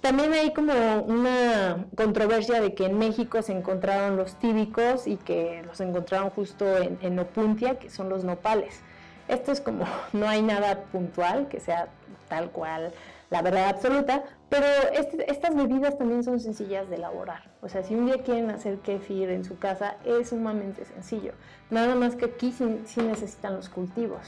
También 0.01 0.31
hay 0.33 0.53
como 0.53 0.73
una 1.01 1.85
controversia 1.95 2.61
de 2.61 2.73
que 2.73 2.85
en 2.85 2.97
México 2.97 3.41
se 3.41 3.51
encontraron 3.51 4.15
los 4.15 4.35
tíbicos 4.35 5.07
y 5.07 5.17
que 5.17 5.61
los 5.67 5.81
encontraron 5.81 6.29
justo 6.29 6.77
en, 6.77 6.97
en 7.01 7.19
Opuntia, 7.19 7.77
que 7.77 7.89
son 7.89 8.09
los 8.09 8.23
nopales. 8.23 8.79
Esto 9.27 9.51
es 9.51 9.61
como, 9.61 9.85
no 10.13 10.27
hay 10.27 10.41
nada 10.41 10.83
puntual 10.91 11.47
que 11.49 11.59
sea 11.59 11.89
tal 12.29 12.49
cual 12.51 12.93
la 13.29 13.41
verdad 13.41 13.69
absoluta, 13.69 14.23
pero 14.49 14.65
este, 14.93 15.29
estas 15.31 15.55
bebidas 15.55 15.97
también 15.97 16.23
son 16.23 16.39
sencillas 16.39 16.89
de 16.89 16.95
elaborar. 16.95 17.43
O 17.61 17.69
sea, 17.69 17.83
si 17.83 17.93
un 17.95 18.07
día 18.07 18.23
quieren 18.23 18.49
hacer 18.49 18.79
kefir 18.79 19.29
en 19.29 19.45
su 19.45 19.59
casa, 19.59 19.97
es 20.03 20.29
sumamente 20.29 20.85
sencillo. 20.85 21.33
Nada 21.69 21.93
más 21.95 22.15
que 22.15 22.25
aquí 22.25 22.51
sí, 22.51 23.01
necesitan 23.01 23.55
los 23.55 23.69
cultivos. 23.69 24.21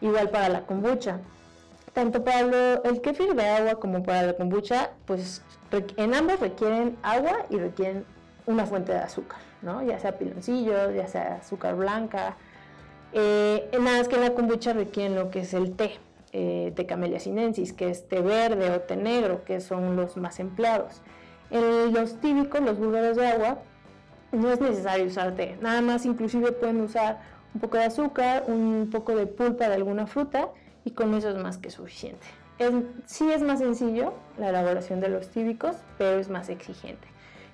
Igual 0.00 0.28
para 0.30 0.48
la 0.48 0.66
kombucha. 0.66 1.20
tanto 1.94 2.24
para 2.24 2.40
el 2.84 3.00
kefir 3.00 3.34
de 3.34 3.46
agua 3.48 3.76
como 3.76 4.02
para 4.02 4.22
la 4.22 4.32
kombucha, 4.34 4.90
pues 5.06 5.42
en 5.96 6.14
ambos 6.14 6.40
requieren 6.40 6.98
agua 7.02 7.46
y 7.50 7.56
requieren 7.56 8.04
una 8.46 8.66
fuente 8.66 8.92
de 8.92 8.98
azúcar, 8.98 9.38
¿no? 9.62 9.82
Ya 9.82 9.98
sea 9.98 10.18
piloncillo, 10.18 10.90
ya 10.90 11.06
sea 11.06 11.36
azúcar 11.36 11.76
blanca. 11.76 12.36
Eh, 13.12 13.70
nada 13.72 13.98
más 13.98 14.08
que 14.08 14.16
en 14.16 14.22
la 14.22 14.34
kombucha 14.34 14.72
requieren 14.72 15.14
lo 15.14 15.30
que 15.30 15.40
es 15.40 15.54
el 15.54 15.76
té 15.76 15.98
eh, 16.36 16.72
de 16.74 16.84
Camellia 16.84 17.20
sinensis, 17.20 17.72
que 17.72 17.90
es 17.90 18.08
té 18.08 18.20
verde 18.20 18.72
o 18.74 18.80
té 18.80 18.96
negro, 18.96 19.44
que 19.44 19.60
son 19.60 19.94
los 19.94 20.16
más 20.16 20.40
empleados. 20.40 21.00
En 21.50 21.94
los 21.94 22.20
típicos, 22.20 22.60
los 22.60 22.76
búlgaros 22.76 23.16
de 23.16 23.24
agua, 23.28 23.58
no 24.32 24.50
es 24.50 24.60
necesario 24.60 25.06
usar 25.06 25.36
té, 25.36 25.56
nada 25.60 25.80
más 25.80 26.04
inclusive 26.04 26.50
pueden 26.50 26.80
usar 26.80 27.20
un 27.54 27.60
poco 27.60 27.76
de 27.76 27.84
azúcar, 27.84 28.46
un 28.48 28.88
poco 28.90 29.14
de 29.14 29.26
pulpa 29.26 29.68
de 29.68 29.74
alguna 29.76 30.08
fruta 30.08 30.48
y 30.84 30.90
con 30.90 31.14
eso 31.14 31.30
es 31.30 31.36
más 31.36 31.56
que 31.56 31.70
suficiente. 31.70 32.26
sí 33.06 33.30
es 33.30 33.40
más 33.40 33.60
sencillo 33.60 34.12
la 34.36 34.48
elaboración 34.48 34.98
de 34.98 35.10
los 35.10 35.28
típicos, 35.28 35.76
pero 35.98 36.18
es 36.18 36.28
más 36.30 36.48
exigente. 36.48 37.06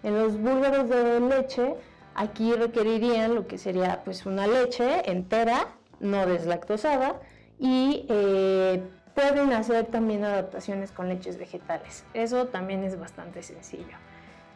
En 0.03 0.15
los 0.15 0.39
búlgaros 0.39 0.89
de 0.89 1.21
leche, 1.21 1.75
aquí 2.15 2.55
requerirían 2.55 3.35
lo 3.35 3.47
que 3.47 3.59
sería 3.59 4.01
pues 4.07 4.25
una 4.25 4.47
leche 4.47 5.11
entera, 5.11 5.69
no 6.01 6.25
deslactosada, 6.25 7.21
y 7.61 8.07
eh, 8.09 8.83
pueden 9.15 9.53
hacer 9.53 9.87
también 9.87 10.25
adaptaciones 10.25 10.91
con 10.91 11.09
leches 11.09 11.39
vegetales. 11.39 12.05
Eso 12.15 12.47
también 12.47 12.83
es 12.83 12.99
bastante 12.99 13.43
sencillo. 13.43 13.97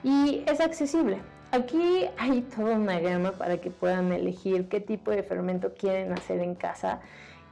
Y 0.02 0.42
es 0.46 0.60
accesible. 0.60 1.18
Aquí 1.52 2.06
hay 2.18 2.40
toda 2.40 2.76
una 2.76 2.98
gama 2.98 3.32
para 3.32 3.58
que 3.58 3.70
puedan 3.70 4.12
elegir 4.12 4.68
qué 4.68 4.80
tipo 4.80 5.10
de 5.10 5.22
fermento 5.22 5.74
quieren 5.74 6.12
hacer 6.12 6.40
en 6.40 6.54
casa. 6.54 7.00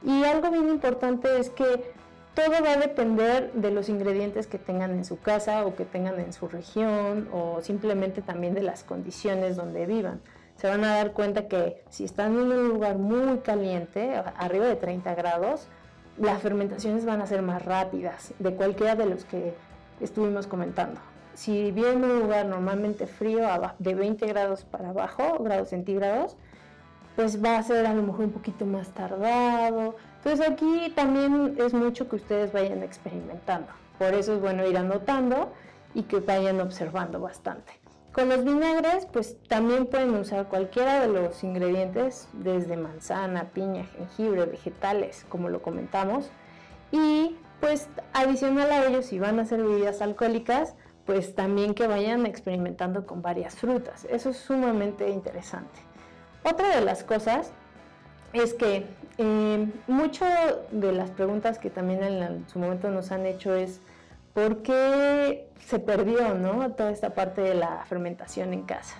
Y 0.03 0.23
algo 0.23 0.49
bien 0.49 0.67
importante 0.69 1.39
es 1.39 1.49
que 1.51 1.93
todo 2.33 2.63
va 2.63 2.73
a 2.73 2.77
depender 2.77 3.53
de 3.53 3.71
los 3.71 3.89
ingredientes 3.89 4.47
que 4.47 4.57
tengan 4.57 4.91
en 4.91 5.05
su 5.05 5.19
casa 5.19 5.65
o 5.65 5.75
que 5.75 5.85
tengan 5.85 6.19
en 6.19 6.33
su 6.33 6.47
región 6.47 7.29
o 7.31 7.61
simplemente 7.61 8.23
también 8.23 8.55
de 8.55 8.63
las 8.63 8.83
condiciones 8.83 9.55
donde 9.55 9.85
vivan. 9.85 10.19
Se 10.55 10.67
van 10.69 10.83
a 10.83 10.95
dar 10.95 11.13
cuenta 11.13 11.47
que 11.47 11.83
si 11.89 12.05
están 12.05 12.33
en 12.33 12.51
un 12.51 12.69
lugar 12.69 12.97
muy 12.97 13.39
caliente, 13.39 14.15
arriba 14.37 14.65
de 14.65 14.75
30 14.75 15.15
grados, 15.15 15.67
las 16.17 16.41
fermentaciones 16.41 17.05
van 17.05 17.21
a 17.21 17.27
ser 17.27 17.41
más 17.41 17.63
rápidas 17.63 18.33
de 18.39 18.53
cualquiera 18.55 18.95
de 18.95 19.07
los 19.07 19.25
que 19.25 19.55
estuvimos 19.99 20.47
comentando. 20.47 21.01
Si 21.33 21.71
viven 21.71 22.03
en 22.03 22.11
un 22.11 22.19
lugar 22.19 22.45
normalmente 22.45 23.07
frío, 23.07 23.47
de 23.79 23.95
20 23.95 24.27
grados 24.27 24.63
para 24.63 24.89
abajo, 24.89 25.37
grados 25.39 25.69
centígrados, 25.69 26.37
pues 27.15 27.43
va 27.43 27.57
a 27.57 27.63
ser 27.63 27.85
a 27.85 27.93
lo 27.93 28.03
mejor 28.03 28.25
un 28.25 28.31
poquito 28.31 28.65
más 28.65 28.89
tardado. 28.89 29.95
Entonces 30.17 30.47
aquí 30.47 30.91
también 30.95 31.55
es 31.57 31.73
mucho 31.73 32.07
que 32.07 32.15
ustedes 32.15 32.51
vayan 32.51 32.83
experimentando. 32.83 33.67
Por 33.97 34.13
eso 34.13 34.35
es 34.35 34.41
bueno 34.41 34.65
ir 34.65 34.77
anotando 34.77 35.51
y 35.93 36.03
que 36.03 36.19
vayan 36.19 36.59
observando 36.59 37.19
bastante. 37.19 37.82
Con 38.13 38.29
los 38.29 38.45
vinagres, 38.45 39.07
pues 39.11 39.37
también 39.47 39.87
pueden 39.87 40.13
usar 40.13 40.47
cualquiera 40.47 41.01
de 41.01 41.07
los 41.07 41.43
ingredientes, 41.43 42.29
desde 42.33 42.77
manzana, 42.77 43.49
piña, 43.49 43.85
jengibre, 43.85 44.45
vegetales, 44.45 45.25
como 45.29 45.49
lo 45.49 45.63
comentamos. 45.63 46.29
Y 46.91 47.35
pues 47.59 47.89
adicional 48.13 48.71
a 48.71 48.85
ellos, 48.85 49.07
si 49.07 49.17
van 49.17 49.39
a 49.39 49.41
hacer 49.41 49.63
bebidas 49.63 50.01
alcohólicas, 50.03 50.75
pues 51.05 51.33
también 51.33 51.73
que 51.73 51.87
vayan 51.87 52.27
experimentando 52.27 53.07
con 53.07 53.23
varias 53.23 53.55
frutas. 53.55 54.05
Eso 54.05 54.29
es 54.29 54.37
sumamente 54.37 55.09
interesante. 55.09 55.79
Otra 56.43 56.75
de 56.75 56.81
las 56.81 57.03
cosas 57.03 57.51
es 58.33 58.53
que 58.53 58.85
eh, 59.17 59.67
mucho 59.87 60.25
de 60.71 60.91
las 60.91 61.09
preguntas 61.09 61.57
que 61.57 61.69
también 61.69 62.03
en, 62.03 62.47
su 62.47 62.59
momento 62.59 62.89
nos 62.89 63.11
han 63.11 63.25
hecho 63.25 63.55
es 63.55 63.81
por 64.33 64.61
qué 64.61 65.47
se 65.59 65.79
perdió 65.79 66.35
¿no? 66.35 66.71
toda 66.71 66.91
esta 66.91 67.13
parte 67.13 67.41
de 67.41 67.55
la 67.55 67.85
fermentación 67.85 68.53
en 68.53 68.63
casa. 68.63 68.95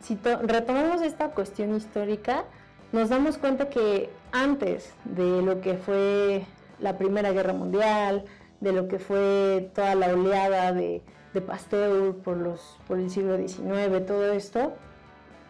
Si 0.00 0.18
retomamos 0.42 1.02
esta 1.02 1.30
cuestión 1.30 1.74
histórica, 1.74 2.44
nos 2.92 3.08
damos 3.08 3.38
cuenta 3.38 3.68
que 3.68 4.10
antes 4.32 4.94
de 5.04 5.42
lo 5.42 5.60
que 5.60 5.74
fue 5.74 6.44
la 6.78 6.96
Primera 6.96 7.32
Guerra 7.32 7.52
Mundial, 7.52 8.24
de 8.60 8.72
lo 8.72 8.88
que 8.88 8.98
fue 8.98 9.70
toda 9.74 9.94
la 9.94 10.08
oleada 10.08 10.72
de, 10.72 11.02
Pasteur 11.46 12.16
por 12.16 12.98
el 12.98 13.10
siglo 13.10 13.36
XIX, 13.36 14.04
todo 14.04 14.32
esto, 14.32 14.72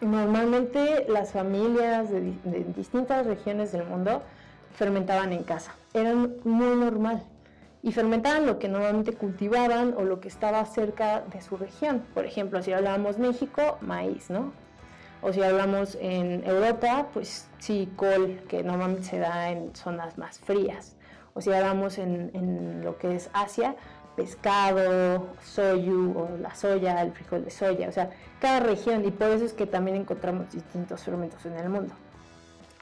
Normalmente 0.01 1.05
las 1.09 1.31
familias 1.33 2.09
de, 2.09 2.33
distintas 2.75 3.25
regiones 3.25 3.73
del 3.73 3.85
mundo 3.85 4.21
fermentaban 4.75 5.33
en 5.33 5.43
casa, 5.43 5.75
era 5.93 6.13
muy 6.15 6.75
normal 6.77 7.23
y 7.81 7.91
fermentaban 7.91 8.45
lo 8.45 8.59
que 8.59 8.67
normalmente 8.67 9.13
cultivaban 9.13 9.93
o 9.97 10.03
lo 10.03 10.19
que 10.19 10.27
estaba 10.27 10.63
cerca 10.65 11.21
de 11.21 11.41
su 11.41 11.57
región. 11.57 12.03
Por 12.13 12.25
ejemplo, 12.25 12.61
si 12.61 12.73
hablábamos 12.73 13.17
México, 13.17 13.77
maíz, 13.81 14.29
¿no? 14.29 14.51
O 15.21 15.33
si 15.33 15.41
hablamos 15.41 15.97
en 15.99 16.43
Europa, 16.45 17.07
pues 17.13 17.49
sí, 17.59 17.91
col, 17.95 18.41
que 18.47 18.63
normalmente 18.63 19.03
se 19.03 19.19
da 19.19 19.51
en 19.51 19.75
zonas 19.75 20.17
más 20.17 20.39
frías. 20.39 20.95
O 21.33 21.41
si 21.41 21.51
hablamos 21.51 21.97
en, 21.97 22.31
en 22.33 22.83
lo 22.83 22.97
que 22.97 23.15
es 23.15 23.29
Asia, 23.33 23.75
pescado, 24.19 25.27
soyu 25.41 26.13
o 26.17 26.37
la 26.37 26.53
soya, 26.53 27.01
el 27.01 27.13
frijol 27.13 27.45
de 27.45 27.51
soya, 27.51 27.87
o 27.87 27.91
sea, 27.91 28.09
cada 28.41 28.59
región 28.59 29.05
y 29.05 29.11
por 29.11 29.29
eso 29.29 29.45
es 29.45 29.53
que 29.53 29.65
también 29.65 29.95
encontramos 29.95 30.51
distintos 30.51 31.03
fermentos 31.03 31.45
en 31.45 31.53
el 31.53 31.69
mundo. 31.69 31.93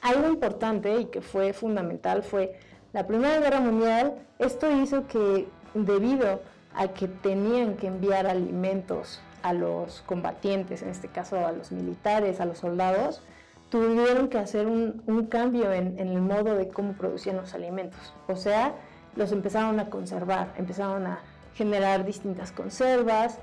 Algo 0.01 0.27
importante 0.27 0.99
y 0.99 1.05
que 1.05 1.21
fue 1.21 1.53
fundamental 1.53 2.23
fue 2.23 2.59
la 2.97 3.05
Primera 3.05 3.39
Guerra 3.39 3.59
Mundial. 3.59 4.15
Esto 4.39 4.71
hizo 4.71 5.05
que 5.05 5.47
debido 5.75 6.41
a 6.73 6.87
que 6.87 7.07
tenían 7.07 7.75
que 7.75 7.85
enviar 7.85 8.25
alimentos 8.25 9.21
a 9.43 9.53
los 9.53 10.01
combatientes, 10.07 10.81
en 10.81 10.89
este 10.89 11.07
caso 11.07 11.45
a 11.45 11.51
los 11.51 11.71
militares, 11.71 12.41
a 12.41 12.45
los 12.45 12.57
soldados, 12.57 13.21
tuvieron 13.69 14.29
que 14.29 14.39
hacer 14.39 14.65
un, 14.65 15.27
cambio 15.29 15.71
en, 15.73 15.99
el 15.99 16.21
modo 16.21 16.55
de 16.55 16.69
cómo 16.69 16.93
producían 16.93 17.37
los 17.37 17.53
alimentos. 17.53 18.15
O 18.27 18.35
sea, 18.35 18.73
los 19.15 19.31
empezaron 19.31 19.79
a 19.79 19.91
conservar, 19.91 20.55
empezaron 20.57 21.05
a 21.05 21.19
generar 21.53 22.03
distintas 22.03 22.51
conservas. 22.51 23.37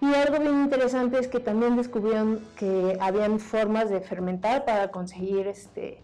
Y 0.00 0.12
algo 0.14 0.40
bien 0.40 0.64
interesante 0.64 1.20
es 1.20 1.28
que 1.28 1.38
también 1.38 1.76
descubrieron 1.76 2.40
que 2.56 2.98
habían 3.00 3.38
formas 3.38 3.88
de 3.88 4.00
fermentar 4.00 4.64
para 4.64 4.88
conseguir 4.88 5.46
este, 5.46 6.00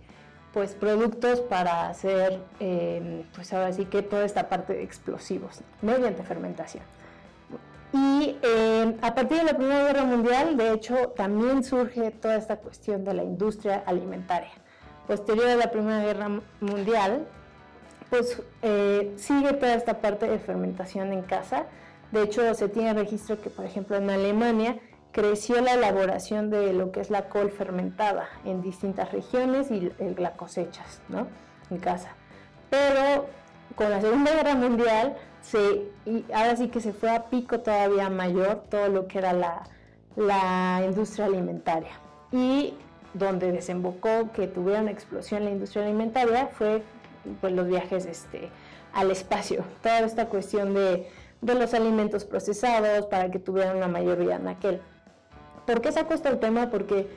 pues, 0.57 0.73
productos 0.73 1.41
para 1.41 1.87
hacer, 1.87 2.41
em, 2.61 3.25
pues 3.35 3.53
ahora 3.53 3.75
sí 3.75 3.85
que 3.85 4.01
toda 4.01 4.25
esta 4.25 4.49
parte 4.49 4.73
de 4.73 4.85
explosivos, 4.85 5.61
mediante 5.83 6.23
fermentación. 6.23 6.83
Y 7.93 8.39
em, 8.41 8.95
a 9.03 9.15
partir 9.15 9.37
de 9.37 9.45
la 9.45 9.55
Primera 9.59 9.85
Guerra 9.85 10.05
Mundial, 10.05 10.57
de 10.57 10.73
hecho, 10.73 11.11
también 11.11 11.63
surge 11.63 12.11
toda 12.11 12.37
esta 12.37 12.57
cuestión 12.57 13.05
de 13.05 13.13
la 13.13 13.23
industria 13.23 13.83
alimentaria. 13.85 14.53
Posterior 15.07 15.47
a 15.47 15.57
la 15.57 15.71
Primera 15.71 16.03
Guerra 16.03 16.41
Mundial, 16.63 17.27
pues 18.09 18.41
eh, 18.63 19.13
sigue 19.19 19.53
toda 19.53 19.75
esta 19.75 20.01
parte 20.01 20.27
de 20.27 20.39
fermentación 20.39 21.13
en 21.13 21.21
casa. 21.21 21.67
De 22.13 22.23
hecho, 22.23 22.55
se 22.55 22.71
tiene 22.71 22.95
registro 22.95 23.39
que, 23.43 23.51
por 23.51 23.67
ejemplo, 23.67 23.95
en 23.99 24.09
Alemania 24.09 24.79
creció 25.17 25.63
la 25.63 25.73
elaboración 25.73 26.51
de 26.51 26.75
lo 26.75 26.93
que 26.93 27.01
es 27.01 27.09
la 27.09 27.31
col 27.31 27.51
fermentada 27.51 28.29
en 28.45 28.61
distintas 28.61 29.13
regiones 29.13 29.71
y 29.71 29.91
la 30.19 30.33
cosechas, 30.37 31.01
¿no? 31.09 31.27
En 31.71 31.79
casa. 31.79 32.11
Pero 32.69 33.25
con 33.77 33.89
la 33.89 34.03
Segunda 34.03 34.31
Guerra 34.33 34.55
Mundial, 34.55 35.17
se, 35.41 35.89
ahora 36.35 36.55
sí 36.57 36.69
que 36.69 36.83
se 36.83 36.93
fue 36.93 37.11
a 37.11 37.31
pico 37.31 37.61
todavía 37.61 38.11
mayor 38.11 38.65
todo 38.69 38.89
lo 38.89 39.09
que 39.09 39.17
era 39.17 39.33
la, 39.33 39.63
la 40.17 40.83
industria 40.85 41.25
alimentaria. 41.25 41.93
Y 42.31 42.75
donde 43.15 43.53
desembocó 43.53 44.31
que 44.35 44.47
tuviera 44.47 44.83
una 44.83 44.91
explosión 44.91 45.45
la 45.45 45.51
industria 45.51 45.85
alimentaria 45.85 46.49
fue 46.49 46.83
pues, 47.41 47.55
los 47.55 47.67
viajes 47.67 48.05
este, 48.05 48.51
al 48.93 49.11
espacio, 49.11 49.65
toda 49.83 50.01
esta 50.01 50.27
cuestión 50.27 50.75
de, 50.75 51.09
de, 51.41 51.55
los 51.55 51.73
alimentos 51.73 52.27
procesados 52.27 53.07
para 53.07 53.31
que 53.31 53.39
tuvieran 53.39 53.79
una 53.79 53.89
mayor 53.89 54.19
vida 54.19 54.35
en 54.35 54.49
aquel. 54.49 54.83
¿Por 55.67 55.81
qué 55.81 55.91
saco 55.91 56.15
este 56.15 56.35
tema? 56.37 56.71
Porque 56.71 57.09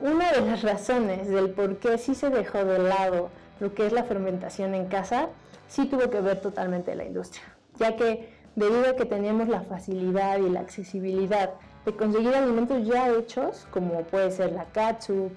una 0.00 0.30
de 0.30 0.40
las 0.42 0.62
razones 0.62 1.28
del 1.28 1.50
por 1.50 1.78
qué 1.78 1.98
sí 1.98 2.14
se 2.14 2.30
dejó 2.30 2.64
de 2.64 2.78
lado 2.78 3.30
lo 3.58 3.74
que 3.74 3.86
es 3.86 3.92
la 3.92 4.04
fermentación 4.04 4.74
en 4.76 4.86
casa, 4.86 5.30
sí 5.66 5.86
tuvo 5.86 6.08
que 6.08 6.20
ver 6.20 6.40
totalmente 6.40 6.94
la 6.94 7.04
industria, 7.04 7.42
ya 7.76 7.96
que 7.96 8.32
debido 8.54 8.90
a 8.90 8.94
que 8.94 9.04
teníamos 9.04 9.48
la 9.48 9.62
facilidad 9.62 10.38
y 10.38 10.48
la 10.48 10.60
accesibilidad 10.60 11.50
de 11.84 11.96
conseguir 11.96 12.36
alimentos 12.36 12.86
ya 12.86 13.10
hechos, 13.10 13.66
como 13.72 14.02
puede 14.02 14.30
ser 14.30 14.52
la 14.52 14.66
catsup, 14.66 15.32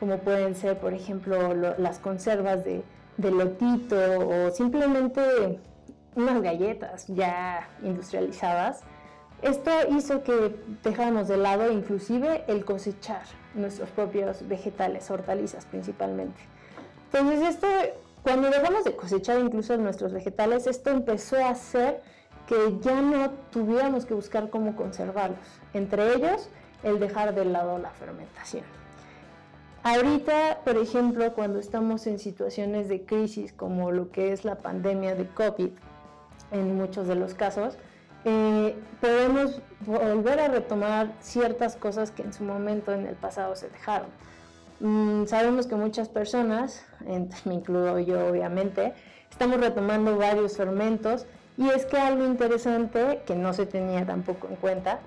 como 0.00 0.16
pueden 0.18 0.54
ser, 0.54 0.78
por 0.78 0.94
ejemplo, 0.94 1.52
las 1.54 1.98
conservas 1.98 2.64
de, 2.64 2.82
de 3.18 3.30
lotito 3.30 3.96
o 3.96 4.50
simplemente 4.50 5.60
unas 6.14 6.40
galletas 6.40 7.06
ya 7.08 7.68
industrializadas, 7.82 8.84
esto 9.42 9.70
hizo 9.90 10.22
que 10.22 10.56
dejáramos 10.82 11.28
de 11.28 11.36
lado 11.36 11.70
inclusive 11.70 12.44
el 12.48 12.64
cosechar 12.64 13.22
nuestros 13.54 13.90
propios 13.90 14.46
vegetales, 14.48 15.10
hortalizas 15.10 15.64
principalmente. 15.66 16.40
Entonces 17.12 17.48
esto 17.48 17.66
cuando 18.26 18.50
dejamos 18.50 18.82
de 18.82 18.96
cosechar 18.96 19.38
incluso 19.38 19.76
nuestros 19.76 20.12
vegetales, 20.12 20.66
esto 20.66 20.90
empezó 20.90 21.36
a 21.36 21.50
hacer 21.50 22.02
que 22.48 22.56
ya 22.80 23.00
no 23.00 23.30
tuviéramos 23.52 24.04
que 24.04 24.14
buscar 24.14 24.50
cómo 24.50 24.74
conservarlos. 24.74 25.46
Entre 25.74 26.12
ellos, 26.12 26.48
el 26.82 26.98
dejar 26.98 27.36
de 27.36 27.44
lado 27.44 27.78
la 27.78 27.90
fermentación. 27.90 28.64
Ahorita, 29.84 30.58
por 30.64 30.76
ejemplo, 30.76 31.34
cuando 31.34 31.60
estamos 31.60 32.08
en 32.08 32.18
situaciones 32.18 32.88
de 32.88 33.04
crisis 33.04 33.52
como 33.52 33.92
lo 33.92 34.10
que 34.10 34.32
es 34.32 34.44
la 34.44 34.56
pandemia 34.56 35.14
de 35.14 35.28
COVID, 35.28 35.70
en 36.50 36.76
muchos 36.76 37.06
de 37.06 37.14
los 37.14 37.34
casos, 37.34 37.78
eh, 38.26 38.76
podemos 39.00 39.62
volver 39.86 40.40
a 40.40 40.48
retomar 40.48 41.14
ciertas 41.20 41.76
cosas 41.76 42.10
que 42.10 42.22
en 42.22 42.34
su 42.34 42.44
momento 42.44 42.92
en 42.92 43.06
el 43.06 43.14
pasado 43.14 43.56
se 43.56 43.70
dejaron. 43.70 44.08
Mm, 44.80 45.24
sabemos 45.24 45.66
que 45.66 45.76
muchas 45.76 46.10
personas, 46.10 46.84
me 47.46 47.54
incluyo 47.54 47.98
yo 48.00 48.26
obviamente, 48.26 48.92
estamos 49.30 49.58
retomando 49.58 50.18
varios 50.18 50.58
fermentos 50.58 51.24
y 51.56 51.70
es 51.70 51.86
que 51.86 51.96
algo 51.96 52.26
interesante 52.26 53.22
que 53.26 53.34
no 53.34 53.54
se 53.54 53.64
tenía 53.64 54.04
tampoco 54.04 54.48
en 54.48 54.56
cuenta 54.56 55.00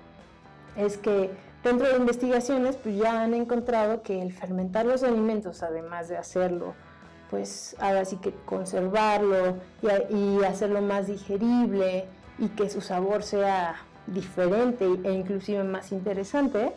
es 0.76 0.96
que 0.96 1.30
Dentro 1.62 1.88
de 1.88 1.96
investigaciones, 1.96 2.76
pues 2.76 2.96
ya 2.96 3.20
han 3.22 3.34
encontrado 3.34 4.02
que 4.02 4.22
el 4.22 4.32
fermentar 4.32 4.86
los 4.86 5.02
alimentos, 5.02 5.62
además 5.62 6.08
de 6.08 6.16
hacerlo, 6.16 6.72
pues 7.28 7.76
ahora 7.78 8.06
sí 8.06 8.16
que 8.16 8.32
conservarlo 8.46 9.56
y, 9.82 10.42
hacerlo 10.42 10.80
más 10.80 11.06
digerible 11.06 12.06
y 12.40 12.48
que 12.48 12.68
su 12.68 12.80
sabor 12.80 13.22
sea 13.22 13.76
diferente 14.06 14.86
e 15.04 15.12
inclusive 15.12 15.62
más 15.62 15.92
interesante, 15.92 16.72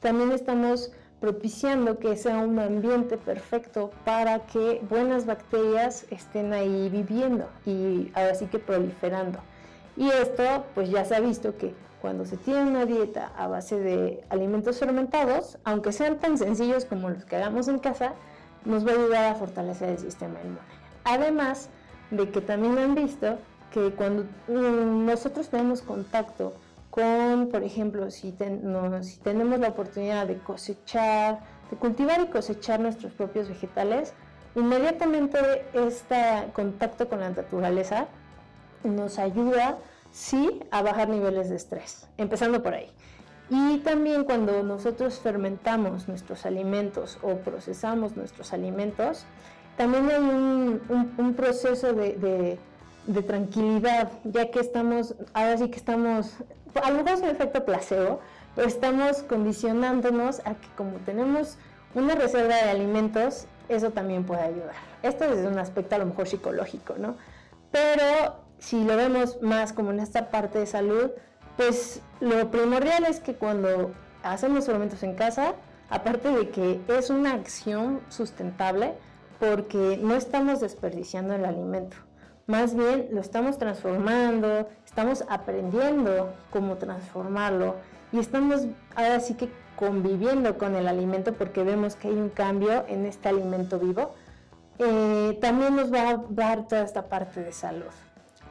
también 0.00 0.32
estamos 0.32 0.92
propiciando 1.20 1.98
que 1.98 2.16
sea 2.16 2.38
un 2.38 2.58
ambiente 2.58 3.16
perfecto 3.16 3.90
para 4.04 4.40
que 4.40 4.82
buenas 4.90 5.24
bacterias 5.24 6.04
estén 6.10 6.52
ahí 6.52 6.90
viviendo 6.90 7.48
y 7.64 8.10
ahora 8.14 8.34
sí 8.34 8.46
que 8.46 8.58
proliferando. 8.58 9.38
Y 9.96 10.10
esto 10.10 10.64
pues 10.74 10.90
ya 10.90 11.04
se 11.04 11.16
ha 11.16 11.20
visto 11.20 11.56
que 11.56 11.74
cuando 12.02 12.26
se 12.26 12.36
tiene 12.36 12.62
una 12.62 12.84
dieta 12.84 13.32
a 13.38 13.46
base 13.46 13.80
de 13.80 14.22
alimentos 14.28 14.78
fermentados, 14.78 15.56
aunque 15.64 15.92
sean 15.92 16.18
tan 16.18 16.36
sencillos 16.36 16.84
como 16.84 17.08
los 17.08 17.24
que 17.24 17.36
hagamos 17.36 17.68
en 17.68 17.78
casa, 17.78 18.12
nos 18.64 18.86
va 18.86 18.90
a 18.90 18.94
ayudar 18.94 19.24
a 19.32 19.34
fortalecer 19.36 19.90
el 19.90 19.98
sistema 19.98 20.38
inmune. 20.42 20.60
Además 21.04 21.70
de 22.10 22.30
que 22.30 22.40
también 22.40 22.78
han 22.78 22.94
visto 22.94 23.38
que 23.72 23.92
cuando 23.92 24.24
mm, 24.48 25.06
nosotros 25.06 25.48
tenemos 25.48 25.82
contacto 25.82 26.54
con, 26.90 27.48
por 27.50 27.62
ejemplo, 27.62 28.10
si, 28.10 28.34
si 29.02 29.18
tenemos 29.20 29.60
la 29.60 29.68
oportunidad 29.68 30.26
de 30.26 30.38
cosechar, 30.38 31.40
de 31.70 31.76
cultivar 31.76 32.20
y 32.22 32.26
cosechar 32.28 32.80
nuestros 32.80 33.12
propios 33.12 33.48
vegetales, 33.48 34.14
inmediatamente 34.54 35.38
este 35.74 36.16
contacto 36.54 37.08
con 37.08 37.20
la 37.20 37.30
naturaleza 37.30 38.06
nos 38.84 39.18
ayuda 39.18 39.78
sí 40.10 40.60
a 40.70 40.82
bajar 40.82 41.08
niveles 41.08 41.50
de 41.50 41.56
estrés, 41.56 42.08
empezando 42.16 42.62
por 42.62 42.74
ahí. 42.74 42.90
Y 43.48 43.78
también 43.78 44.24
cuando 44.24 44.62
nosotros 44.62 45.20
fermentamos 45.20 46.08
nuestros 46.08 46.46
alimentos 46.46 47.18
o 47.22 47.36
procesamos 47.36 48.16
nuestros 48.16 48.52
alimentos, 48.52 49.24
también 49.76 50.10
hay 50.10 50.16
un, 50.16 51.34
proceso 51.34 51.92
de, 51.92 52.58
tranquilidad, 53.22 54.10
ya 54.24 54.50
que 54.50 54.60
estamos, 54.60 55.14
ahora 55.32 55.56
sí 55.58 55.68
que 55.70 55.76
estamos, 55.76 56.34
a 56.82 56.90
lo 56.90 56.98
mejor 56.98 57.12
es 57.12 57.20
un 57.20 57.28
efecto 57.28 57.64
placebo, 57.64 58.20
pero 58.54 58.68
estamos 58.68 59.22
condicionándonos 59.22 60.40
a 60.40 60.54
que 60.54 60.68
como 60.76 60.98
tenemos 60.98 61.56
una 61.94 62.14
reserva 62.14 62.56
de 62.56 62.70
alimentos, 62.70 63.46
eso 63.68 63.90
también 63.90 64.24
puede 64.24 64.42
ayudar. 64.42 64.74
Esto 65.02 65.28
desde 65.28 65.46
un 65.48 65.58
aspecto 65.58 65.94
a 65.94 65.98
lo 65.98 66.06
mejor 66.06 66.28
psicológico, 66.28 66.94
¿no? 66.98 67.16
Pero 67.70 68.36
si 68.58 68.84
lo 68.84 68.96
vemos 68.96 69.40
más 69.42 69.72
como 69.72 69.90
en 69.90 70.00
esta 70.00 70.30
parte 70.30 70.58
de 70.58 70.66
salud, 70.66 71.10
pues 71.56 72.00
lo 72.20 72.50
primordial 72.50 73.04
es 73.04 73.20
que 73.20 73.34
cuando 73.34 73.92
hacemos 74.22 74.66
fermentos 74.66 75.02
en 75.02 75.14
casa, 75.14 75.54
aparte 75.90 76.28
de 76.30 76.50
que 76.50 76.80
es 76.88 77.10
una 77.10 77.32
acción 77.32 78.00
sustentable, 78.08 78.94
porque 79.38 79.98
no 80.02 80.14
estamos 80.14 80.60
desperdiciando 80.60 81.34
el 81.34 81.44
alimento, 81.44 81.96
más 82.46 82.74
bien 82.74 83.08
lo 83.10 83.20
estamos 83.20 83.58
transformando, 83.58 84.68
estamos 84.84 85.24
aprendiendo 85.28 86.32
cómo 86.50 86.76
transformarlo 86.76 87.76
y 88.12 88.18
estamos 88.18 88.66
ahora 88.94 89.20
sí 89.20 89.34
que 89.34 89.48
conviviendo 89.76 90.56
con 90.56 90.74
el 90.74 90.88
alimento 90.88 91.34
porque 91.34 91.62
vemos 91.64 91.96
que 91.96 92.08
hay 92.08 92.14
un 92.14 92.30
cambio 92.30 92.84
en 92.88 93.04
este 93.04 93.28
alimento 93.28 93.78
vivo, 93.78 94.14
eh, 94.78 95.38
también 95.40 95.76
nos 95.76 95.92
va 95.92 96.10
a 96.10 96.24
dar 96.28 96.68
toda 96.68 96.82
esta 96.82 97.08
parte 97.08 97.42
de 97.42 97.52
salud. 97.52 97.90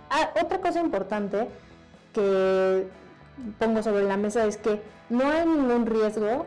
Ah, 0.09 0.29
otra 0.41 0.59
cosa 0.59 0.81
importante 0.81 1.47
que 2.13 2.87
pongo 3.59 3.81
sobre 3.81 4.03
la 4.03 4.17
mesa 4.17 4.45
es 4.45 4.57
que 4.57 4.81
no 5.09 5.29
hay 5.29 5.45
ningún 5.45 5.85
riesgo 5.85 6.45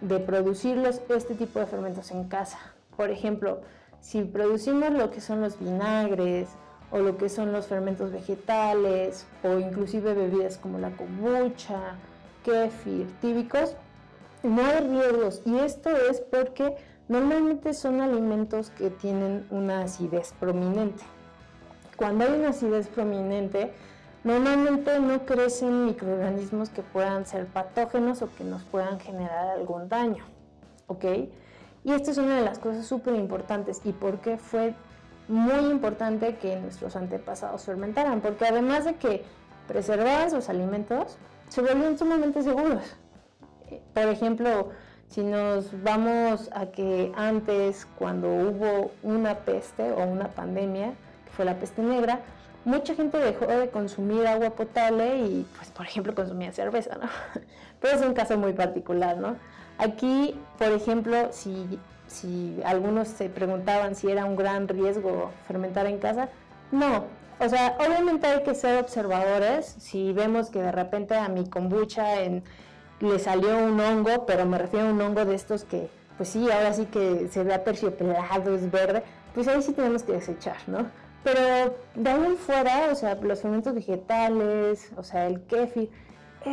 de 0.00 0.18
producir 0.18 0.78
este 0.84 1.34
tipo 1.34 1.58
de 1.58 1.66
fermentos 1.66 2.10
en 2.10 2.28
casa. 2.28 2.58
Por 2.96 3.10
ejemplo, 3.10 3.60
si 4.00 4.22
producimos 4.22 4.92
lo 4.92 5.10
que 5.10 5.20
son 5.20 5.40
los 5.40 5.58
vinagres 5.58 6.48
o 6.90 6.98
lo 6.98 7.16
que 7.16 7.28
son 7.28 7.52
los 7.52 7.66
fermentos 7.66 8.12
vegetales 8.12 9.26
o 9.42 9.58
inclusive 9.58 10.14
bebidas 10.14 10.58
como 10.58 10.78
la 10.78 10.90
kombucha, 10.90 11.96
kefir, 12.44 13.06
tíbicos, 13.20 13.76
no 14.42 14.64
hay 14.64 14.86
riesgos. 14.86 15.42
Y 15.44 15.58
esto 15.58 15.90
es 15.90 16.20
porque 16.20 16.76
normalmente 17.08 17.74
son 17.74 18.00
alimentos 18.00 18.70
que 18.70 18.90
tienen 18.90 19.46
una 19.50 19.82
acidez 19.82 20.32
prominente. 20.38 21.02
Cuando 21.96 22.24
hay 22.24 22.38
una 22.38 22.50
acidez 22.50 22.88
prominente, 22.88 23.72
normalmente 24.22 25.00
no 25.00 25.24
crecen 25.24 25.86
microorganismos 25.86 26.68
que 26.68 26.82
puedan 26.82 27.26
ser 27.26 27.46
patógenos 27.46 28.22
o 28.22 28.28
que 28.34 28.44
nos 28.44 28.64
puedan 28.64 29.00
generar 29.00 29.48
algún 29.48 29.88
daño. 29.88 30.24
¿Ok? 30.86 31.04
Y 31.84 31.92
esta 31.92 32.10
es 32.10 32.18
una 32.18 32.36
de 32.36 32.44
las 32.44 32.58
cosas 32.58 32.86
súper 32.86 33.14
importantes 33.14 33.80
y 33.84 33.92
por 33.92 34.20
qué 34.20 34.38
fue 34.38 34.74
muy 35.28 35.70
importante 35.70 36.36
que 36.36 36.56
nuestros 36.56 36.96
antepasados 36.96 37.62
fermentaran, 37.64 38.20
porque 38.20 38.46
además 38.46 38.84
de 38.84 38.94
que 38.94 39.24
preservaban 39.66 40.30
sus 40.30 40.48
alimentos, 40.48 41.18
se 41.48 41.60
volvían 41.60 41.98
sumamente 41.98 42.42
seguros. 42.42 42.96
Por 43.92 44.04
ejemplo, 44.04 44.70
si 45.08 45.22
nos 45.22 45.82
vamos 45.82 46.50
a 46.52 46.66
que 46.66 47.12
antes, 47.16 47.86
cuando 47.98 48.28
hubo 48.28 48.92
una 49.02 49.36
peste 49.38 49.92
o 49.92 50.04
una 50.04 50.28
pandemia, 50.28 50.92
fue 51.36 51.44
la 51.44 51.54
peste 51.54 51.82
negra, 51.82 52.20
mucha 52.64 52.94
gente 52.94 53.18
dejó 53.18 53.46
de 53.46 53.70
consumir 53.70 54.26
agua 54.26 54.50
potable 54.50 55.18
y, 55.18 55.46
pues, 55.56 55.70
por 55.70 55.86
ejemplo, 55.86 56.14
consumía 56.14 56.52
cerveza, 56.52 56.96
¿no? 56.96 57.08
Pero 57.80 57.96
es 57.96 58.02
un 58.04 58.14
caso 58.14 58.36
muy 58.36 58.52
particular, 58.52 59.16
¿no? 59.16 59.36
Aquí, 59.78 60.38
por 60.58 60.68
ejemplo, 60.68 61.28
si, 61.30 61.78
si 62.06 62.60
algunos 62.64 63.08
se 63.08 63.28
preguntaban 63.28 63.94
si 63.94 64.10
era 64.10 64.24
un 64.24 64.36
gran 64.36 64.68
riesgo 64.68 65.30
fermentar 65.46 65.86
en 65.86 65.98
casa, 65.98 66.28
no. 66.72 67.04
O 67.38 67.48
sea, 67.48 67.76
obviamente 67.78 68.26
hay 68.26 68.42
que 68.42 68.54
ser 68.54 68.78
observadores. 68.78 69.66
Si 69.78 70.12
vemos 70.12 70.50
que 70.50 70.62
de 70.62 70.72
repente 70.72 71.14
a 71.14 71.28
mi 71.28 71.48
kombucha 71.48 72.22
en, 72.22 72.42
le 73.00 73.18
salió 73.18 73.58
un 73.58 73.78
hongo, 73.78 74.24
pero 74.26 74.46
me 74.46 74.58
refiero 74.58 74.88
a 74.88 74.90
un 74.90 75.00
hongo 75.00 75.24
de 75.24 75.34
estos 75.34 75.64
que, 75.64 75.90
pues 76.16 76.30
sí, 76.30 76.50
ahora 76.50 76.72
sí 76.72 76.86
que 76.86 77.28
se 77.30 77.44
ve 77.44 77.52
aterciopelado, 77.52 78.54
es 78.54 78.70
verde, 78.70 79.02
pues 79.34 79.48
ahí 79.48 79.60
sí 79.60 79.72
tenemos 79.72 80.02
que 80.02 80.12
desechar, 80.12 80.56
¿no? 80.66 80.86
Pero 81.22 81.76
de 81.94 82.10
ahí 82.10 82.36
fuera, 82.38 82.88
o 82.90 82.94
sea, 82.94 83.16
los 83.16 83.42
fermentos 83.42 83.74
vegetales, 83.74 84.92
o 84.96 85.02
sea, 85.02 85.26
el 85.26 85.42
kefir, 85.42 85.90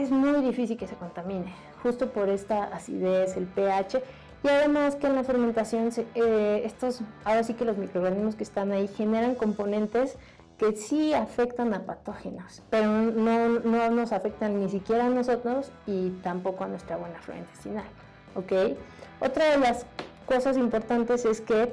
es 0.02 0.12
muy 0.12 0.42
difícil 0.42 0.78
que 0.78 0.88
se 0.88 0.96
contamine, 0.96 1.54
justo 1.82 2.12
por 2.12 2.30
esta 2.30 2.64
acidez, 2.66 3.38
el 3.38 3.46
pH, 3.46 4.02
y 4.44 4.48
además 4.50 4.96
que 4.96 5.08
en 5.08 5.16
la 5.16 5.24
fermentación, 5.24 5.90
eh, 6.16 6.64
estos, 6.66 7.02
ahora 7.24 7.44
sí 7.44 7.54
que 7.54 7.64
los 7.64 7.78
microorganismos 7.78 8.36
que 8.36 8.44
están 8.44 8.72
ahí 8.72 8.88
generan 8.88 9.36
componentes 9.36 10.18
que 10.58 10.76
sí 10.76 11.14
afectan 11.14 11.74
a 11.74 11.86
patógenos, 11.86 12.62
pero 12.70 12.88
no, 12.88 13.60
no 13.60 13.90
nos 13.90 14.12
afectan 14.12 14.60
ni 14.60 14.70
siquiera 14.70 15.06
a 15.06 15.10
nosotros 15.10 15.72
y 15.88 16.10
tampoco 16.22 16.64
a 16.64 16.68
nuestra 16.68 16.98
buena 16.98 17.20
flora 17.20 17.40
intestinal, 17.40 17.86
¿ok? 18.36 18.78
Otra 19.20 19.52
de 19.52 19.58
las 19.58 19.86
cosas 20.26 20.58
importantes 20.58 21.26
es 21.26 21.42
que 21.42 21.72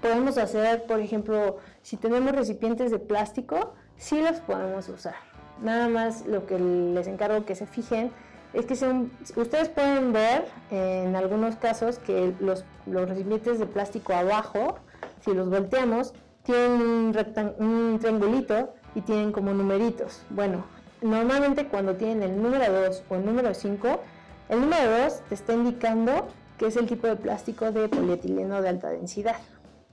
podemos 0.00 0.38
hacer, 0.38 0.86
por 0.86 1.00
ejemplo, 1.00 1.58
si 1.82 1.96
tenemos 1.96 2.32
recipientes 2.32 2.90
de 2.90 2.98
plástico, 2.98 3.74
sí 3.96 4.20
los 4.20 4.38
podemos 4.40 4.88
usar. 4.88 5.27
Nada 5.62 5.88
más 5.88 6.26
lo 6.26 6.46
que 6.46 6.58
les 6.58 7.06
encargo 7.06 7.44
que 7.44 7.54
se 7.54 7.66
fijen 7.66 8.12
es 8.52 8.66
que 8.66 9.40
ustedes 9.40 9.68
pueden 9.68 10.12
ver 10.12 10.46
en 10.70 11.16
algunos 11.16 11.56
casos 11.56 11.98
que 11.98 12.32
los, 12.40 12.64
recipientes 12.86 13.58
de 13.58 13.66
plástico 13.66 14.12
abajo, 14.12 14.78
si 15.20 15.34
los 15.34 15.50
volteamos, 15.50 16.14
tienen 16.44 16.80
un, 16.80 17.16
un 17.58 17.98
triangulito 18.00 18.72
y 18.94 19.02
tienen 19.02 19.32
como 19.32 19.52
numeritos. 19.52 20.22
Bueno, 20.30 20.64
normalmente 21.02 21.66
cuando 21.66 21.94
tienen 21.94 22.22
el 22.22 22.42
número 22.42 22.72
2 22.72 23.04
o 23.10 23.14
el 23.16 23.26
número 23.26 23.52
5, 23.52 24.00
el 24.48 24.60
número 24.60 24.98
2 25.04 25.20
te 25.28 25.34
está 25.34 25.52
indicando 25.52 26.28
que 26.56 26.66
es 26.66 26.76
el 26.76 26.86
tipo 26.86 27.06
de 27.06 27.16
plástico 27.16 27.70
de 27.70 27.88
polietileno 27.88 28.60
de 28.62 28.68
alta 28.68 28.88
densidad. 28.90 29.36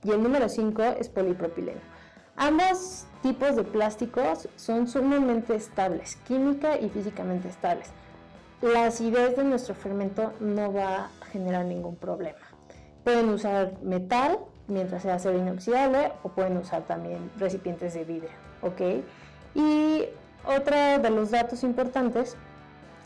y 0.02 0.10
el 0.10 0.22
número 0.22 0.48
5 0.48 0.82
es 1.00 1.08
polipropileno. 1.08 1.80
Ambos 2.36 3.06
tipos 3.22 3.56
de 3.56 3.64
plásticos 3.64 4.46
son 4.56 4.86
sumamente 4.86 5.54
estables, 5.54 6.16
química 6.28 6.78
y 6.78 6.90
físicamente 6.90 7.48
estables. 7.48 7.88
La 8.60 8.86
acidez 8.86 9.36
de 9.36 9.44
nuestro 9.44 9.74
fermento 9.74 10.34
no 10.40 10.70
va 10.70 11.10
a 11.20 11.26
generar 11.32 11.64
ningún 11.64 11.96
problema. 11.96 12.38
Pueden 13.04 13.30
usar 13.30 13.72
metal 13.82 14.38
mientras 14.68 15.02
sea 15.02 15.14
acero 15.14 15.38
inoxidable 15.38 16.12
o 16.24 16.28
pueden 16.28 16.58
usar 16.58 16.82
también 16.82 17.30
recipientes 17.38 17.94
de 17.94 18.04
vidrio, 18.04 18.30
¿ok? 18.60 19.02
Y 19.54 20.04
otro 20.44 20.76
de 21.00 21.10
los 21.10 21.30
datos 21.30 21.62
importantes 21.62 22.36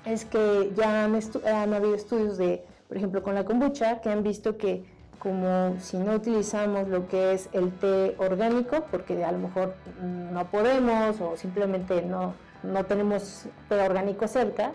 es 0.05 0.25
que 0.25 0.73
ya 0.75 1.05
han, 1.05 1.16
han 1.47 1.75
habido 1.75 1.95
estudios 1.95 2.37
de, 2.37 2.64
por 2.88 2.97
ejemplo, 2.97 3.23
con 3.23 3.37
la 3.37 3.45
kombucha, 3.45 4.01
que 4.01 4.11
han 4.11 4.25
visto 4.25 4.57
que 4.57 4.85
como 5.20 5.76
si 5.80 5.98
no 5.98 6.14
utilizamos 6.14 6.88
lo 6.88 7.06
que 7.06 7.35
es 7.35 7.48
el 7.52 7.70
té 7.72 8.16
orgánico, 8.18 8.87
porque 8.90 9.22
a 9.24 9.30
lo 9.30 9.38
mejor 9.38 9.74
no 10.02 10.44
podemos 10.46 11.20
o 11.20 11.37
simplemente 11.37 12.02
no, 12.02 12.35
no 12.62 12.85
tenemos 12.85 13.44
té 13.68 13.80
orgánico 13.80 14.26
cerca, 14.26 14.72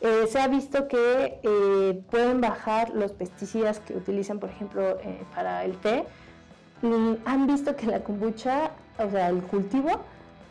eh, 0.00 0.26
se 0.28 0.40
ha 0.40 0.48
visto 0.48 0.88
que 0.88 1.40
eh, 1.42 2.02
pueden 2.10 2.40
bajar 2.40 2.90
los 2.90 3.12
pesticidas 3.12 3.78
que 3.80 3.94
utilizan, 3.94 4.38
por 4.40 4.50
ejemplo, 4.50 4.98
eh, 5.00 5.22
para 5.34 5.64
el 5.64 5.76
té. 5.76 6.04
Y 6.82 7.18
han 7.24 7.46
visto 7.46 7.76
que 7.76 7.86
la 7.86 8.00
kombucha, 8.00 8.72
o 8.98 9.08
sea, 9.10 9.28
el 9.28 9.42
cultivo, 9.42 10.00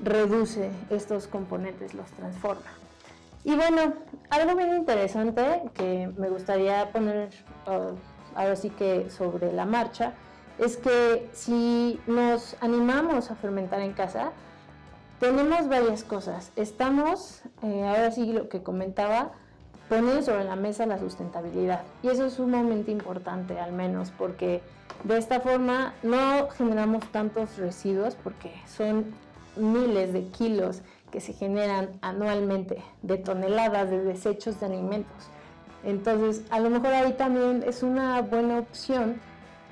reduce 0.02 0.72
estos 0.90 1.28
componentes, 1.28 1.94
los 1.94 2.10
transforma. 2.12 2.72
Y 3.44 3.56
bueno, 3.56 3.94
algo 4.30 4.56
bien 4.56 4.76
interesante 4.76 5.64
que 5.74 6.10
me 6.18 6.30
gustaría 6.30 6.90
poner 6.92 7.30
uh, 7.68 7.96
ahora 8.36 8.56
sí 8.56 8.70
que 8.70 9.10
sobre 9.10 9.52
la 9.52 9.66
marcha 9.66 10.14
es 10.58 10.78
que 10.78 11.30
si 11.34 12.00
nos 12.08 12.56
animamos 12.62 13.32
a 13.32 13.36
fermentar 13.36 13.82
en 13.82 13.94
casa, 13.94 14.32
tenemos 15.20 15.68
varias 15.68 16.04
cosas. 16.04 16.52
Estamos, 16.56 17.42
eh, 17.64 17.84
ahora 17.88 18.12
sí 18.12 18.32
lo 18.34 18.50
que 18.50 18.64
comentaba, 18.64 19.32
poniendo 19.90 20.22
sobre 20.22 20.46
la 20.46 20.56
mesa 20.56 20.86
la 20.86 20.98
sustentabilidad. 20.98 21.84
Y 22.02 22.08
eso 22.08 22.26
es 22.26 22.34
sumamente 22.34 22.92
importante, 22.92 23.60
al 23.60 23.72
menos, 23.72 24.12
porque 24.18 24.62
de 25.04 25.18
esta 25.18 25.40
forma 25.40 25.94
no 26.02 26.50
generamos 26.50 27.04
tantos 27.12 27.58
residuos, 27.58 28.16
porque 28.24 28.54
son 28.68 29.06
miles 29.58 30.14
de 30.14 30.28
kilos 30.28 30.82
que 31.12 31.20
se 31.20 31.34
generan 31.34 31.90
anualmente 32.02 32.82
de 33.02 33.18
toneladas 33.18 33.90
de 33.90 34.04
desechos 34.04 34.60
de 34.60 34.68
alimentos. 34.68 35.30
Entonces, 35.84 36.44
a 36.50 36.60
lo 36.60 36.70
mejor 36.70 36.94
ahí 36.94 37.14
también 37.14 37.64
es 37.66 37.84
una 37.84 38.22
buena 38.22 38.60
opción 38.60 39.20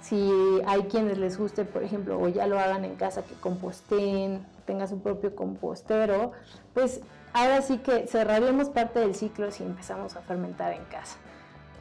si 0.01 0.61
hay 0.65 0.83
quienes 0.83 1.17
les 1.17 1.37
guste, 1.37 1.65
por 1.65 1.83
ejemplo, 1.83 2.19
o 2.19 2.27
ya 2.29 2.47
lo 2.47 2.59
hagan 2.59 2.85
en 2.85 2.95
casa, 2.95 3.23
que 3.23 3.35
composten, 3.35 4.45
tenga 4.65 4.87
su 4.87 4.99
propio 4.99 5.35
compostero, 5.35 6.31
pues 6.73 7.01
ahora 7.33 7.61
sí 7.61 7.79
que 7.79 8.07
cerraríamos 8.07 8.69
parte 8.69 8.99
del 8.99 9.15
ciclo 9.15 9.51
si 9.51 9.63
empezamos 9.63 10.15
a 10.15 10.21
fermentar 10.21 10.73
en 10.73 10.83
casa. 10.85 11.17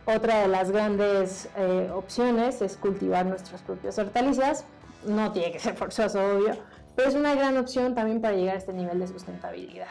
Otra 0.06 0.40
de 0.40 0.48
las 0.48 0.70
grandes 0.70 1.48
eh, 1.56 1.90
opciones 1.94 2.62
es 2.62 2.76
cultivar 2.76 3.26
nuestras 3.26 3.60
propias 3.62 3.98
hortalizas. 3.98 4.64
No 5.06 5.32
tiene 5.32 5.52
que 5.52 5.58
ser 5.58 5.74
forzoso, 5.74 6.18
obvio, 6.18 6.56
pero 6.96 7.08
es 7.08 7.14
una 7.14 7.34
gran 7.34 7.56
opción 7.58 7.94
también 7.94 8.20
para 8.20 8.34
llegar 8.34 8.54
a 8.56 8.58
este 8.58 8.72
nivel 8.72 8.98
de 8.98 9.06
sustentabilidad. 9.06 9.88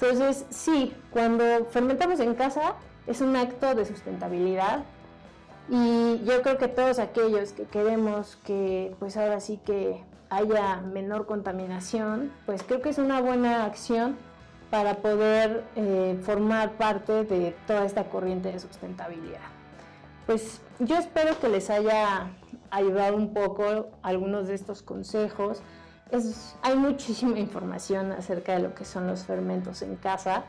Entonces, 0.00 0.44
sí, 0.50 0.94
cuando 1.10 1.44
fermentamos 1.70 2.20
en 2.20 2.34
casa 2.34 2.74
es 3.06 3.20
un 3.20 3.36
acto 3.36 3.74
de 3.74 3.84
sustentabilidad 3.84 4.84
y 5.68 6.22
yo 6.24 6.42
creo 6.42 6.58
que 6.58 6.68
todos 6.68 6.98
aquellos 6.98 7.52
que 7.52 7.64
queremos 7.64 8.36
que 8.44 8.94
pues 8.98 9.16
ahora 9.16 9.40
sí 9.40 9.58
que 9.64 10.02
haya 10.28 10.80
menor 10.80 11.26
contaminación, 11.26 12.32
pues 12.46 12.62
creo 12.62 12.82
que 12.82 12.88
es 12.88 12.98
una 12.98 13.20
buena 13.20 13.64
acción 13.64 14.16
para 14.70 14.96
poder 14.96 15.64
eh, 15.76 16.18
formar 16.22 16.72
parte 16.72 17.24
de 17.24 17.54
toda 17.66 17.84
esta 17.84 18.04
corriente 18.04 18.50
de 18.50 18.58
sustentabilidad. 18.58 19.40
Pues 20.26 20.60
yo 20.80 20.96
espero 20.96 21.38
que 21.38 21.48
les 21.48 21.70
haya 21.70 22.30
ayudado 22.70 23.16
un 23.16 23.32
poco 23.32 23.90
algunos 24.02 24.48
de 24.48 24.54
estos 24.54 24.82
consejos 24.82 25.62
hay 26.62 26.76
muchísima 26.76 27.38
información 27.38 28.12
acerca 28.12 28.54
de 28.54 28.60
lo 28.60 28.74
que 28.74 28.84
son 28.84 29.06
los 29.06 29.24
fermentos 29.24 29.82
en 29.82 29.96
casa. 29.96 30.44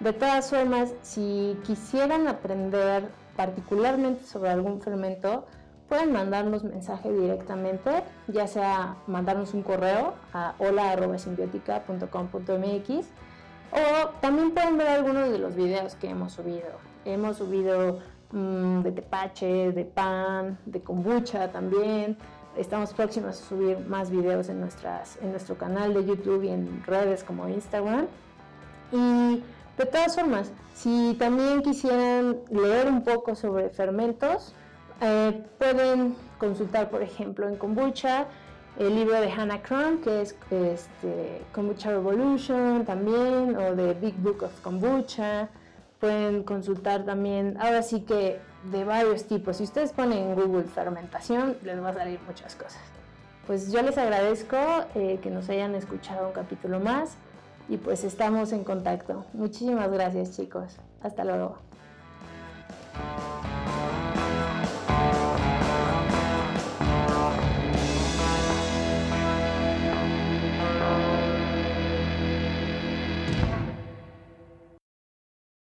De 0.00 0.12
todas 0.12 0.50
formas, 0.50 0.92
si 1.02 1.56
quisieran 1.64 2.26
aprender 2.28 3.08
particularmente 3.36 4.24
sobre 4.24 4.50
algún 4.50 4.80
fermento, 4.80 5.46
pueden 5.88 6.12
mandarnos 6.12 6.62
mensaje 6.64 7.12
directamente, 7.12 8.02
ya 8.28 8.46
sea 8.46 8.96
mandarnos 9.06 9.54
un 9.54 9.62
correo 9.62 10.14
a 10.32 10.54
hola.simbiótica.com.mx 10.58 13.06
o 13.72 14.08
también 14.20 14.52
pueden 14.52 14.78
ver 14.78 14.88
algunos 14.88 15.30
de 15.30 15.38
los 15.38 15.54
videos 15.54 15.94
que 15.94 16.10
hemos 16.10 16.32
subido. 16.32 16.66
Hemos 17.04 17.36
subido 17.38 18.00
mm, 18.32 18.82
de 18.82 18.92
tepache, 18.92 19.72
de 19.72 19.84
pan, 19.84 20.58
de 20.66 20.80
kombucha 20.80 21.50
también, 21.50 22.16
Estamos 22.56 22.94
próximos 22.94 23.30
a 23.30 23.44
subir 23.44 23.80
más 23.80 24.10
videos 24.10 24.48
en, 24.48 24.62
en 24.62 25.30
nuestro 25.30 25.58
canal 25.58 25.92
de 25.92 26.04
YouTube 26.04 26.44
y 26.44 26.50
en 26.50 26.84
redes 26.86 27.24
como 27.24 27.48
Instagram. 27.48 28.06
Y 28.92 29.42
de 29.76 29.86
todas 29.86 30.14
formas, 30.14 30.52
si 30.74 31.16
también 31.18 31.62
quisieran 31.62 32.36
leer 32.50 32.88
un 32.88 33.02
poco 33.02 33.34
sobre 33.34 33.70
fermentos, 33.70 34.54
eh, 35.00 35.44
pueden 35.58 36.14
consultar, 36.38 36.90
por 36.90 37.02
ejemplo, 37.02 37.48
en 37.48 37.56
Kombucha, 37.56 38.26
el 38.78 38.94
libro 38.94 39.20
de 39.20 39.30
Hannah 39.30 39.62
Crum, 39.62 40.00
que 40.00 40.22
es 40.22 40.36
este, 40.50 41.42
Kombucha 41.52 41.90
Revolution 41.90 42.84
también, 42.84 43.56
o 43.56 43.74
The 43.74 43.94
Big 43.94 44.14
Book 44.16 44.42
of 44.42 44.60
Kombucha. 44.60 45.48
Pueden 46.00 46.42
consultar 46.42 47.04
también, 47.04 47.56
ahora 47.60 47.82
sí 47.82 48.00
que 48.00 48.38
de 48.70 48.84
varios 48.84 49.24
tipos. 49.24 49.56
Si 49.56 49.64
ustedes 49.64 49.92
ponen 49.92 50.18
en 50.18 50.34
Google 50.34 50.64
fermentación, 50.64 51.56
les 51.62 51.82
va 51.82 51.90
a 51.90 51.94
salir 51.94 52.20
muchas 52.26 52.54
cosas. 52.54 52.82
Pues 53.46 53.72
yo 53.72 53.82
les 53.82 53.96
agradezco 53.98 54.56
eh, 54.94 55.18
que 55.22 55.30
nos 55.30 55.48
hayan 55.48 55.74
escuchado 55.74 56.28
un 56.28 56.32
capítulo 56.32 56.80
más 56.80 57.16
y 57.68 57.76
pues 57.76 58.04
estamos 58.04 58.52
en 58.52 58.64
contacto. 58.64 59.24
Muchísimas 59.32 59.90
gracias 59.90 60.36
chicos. 60.36 60.76
Hasta 61.02 61.24
luego. 61.24 61.58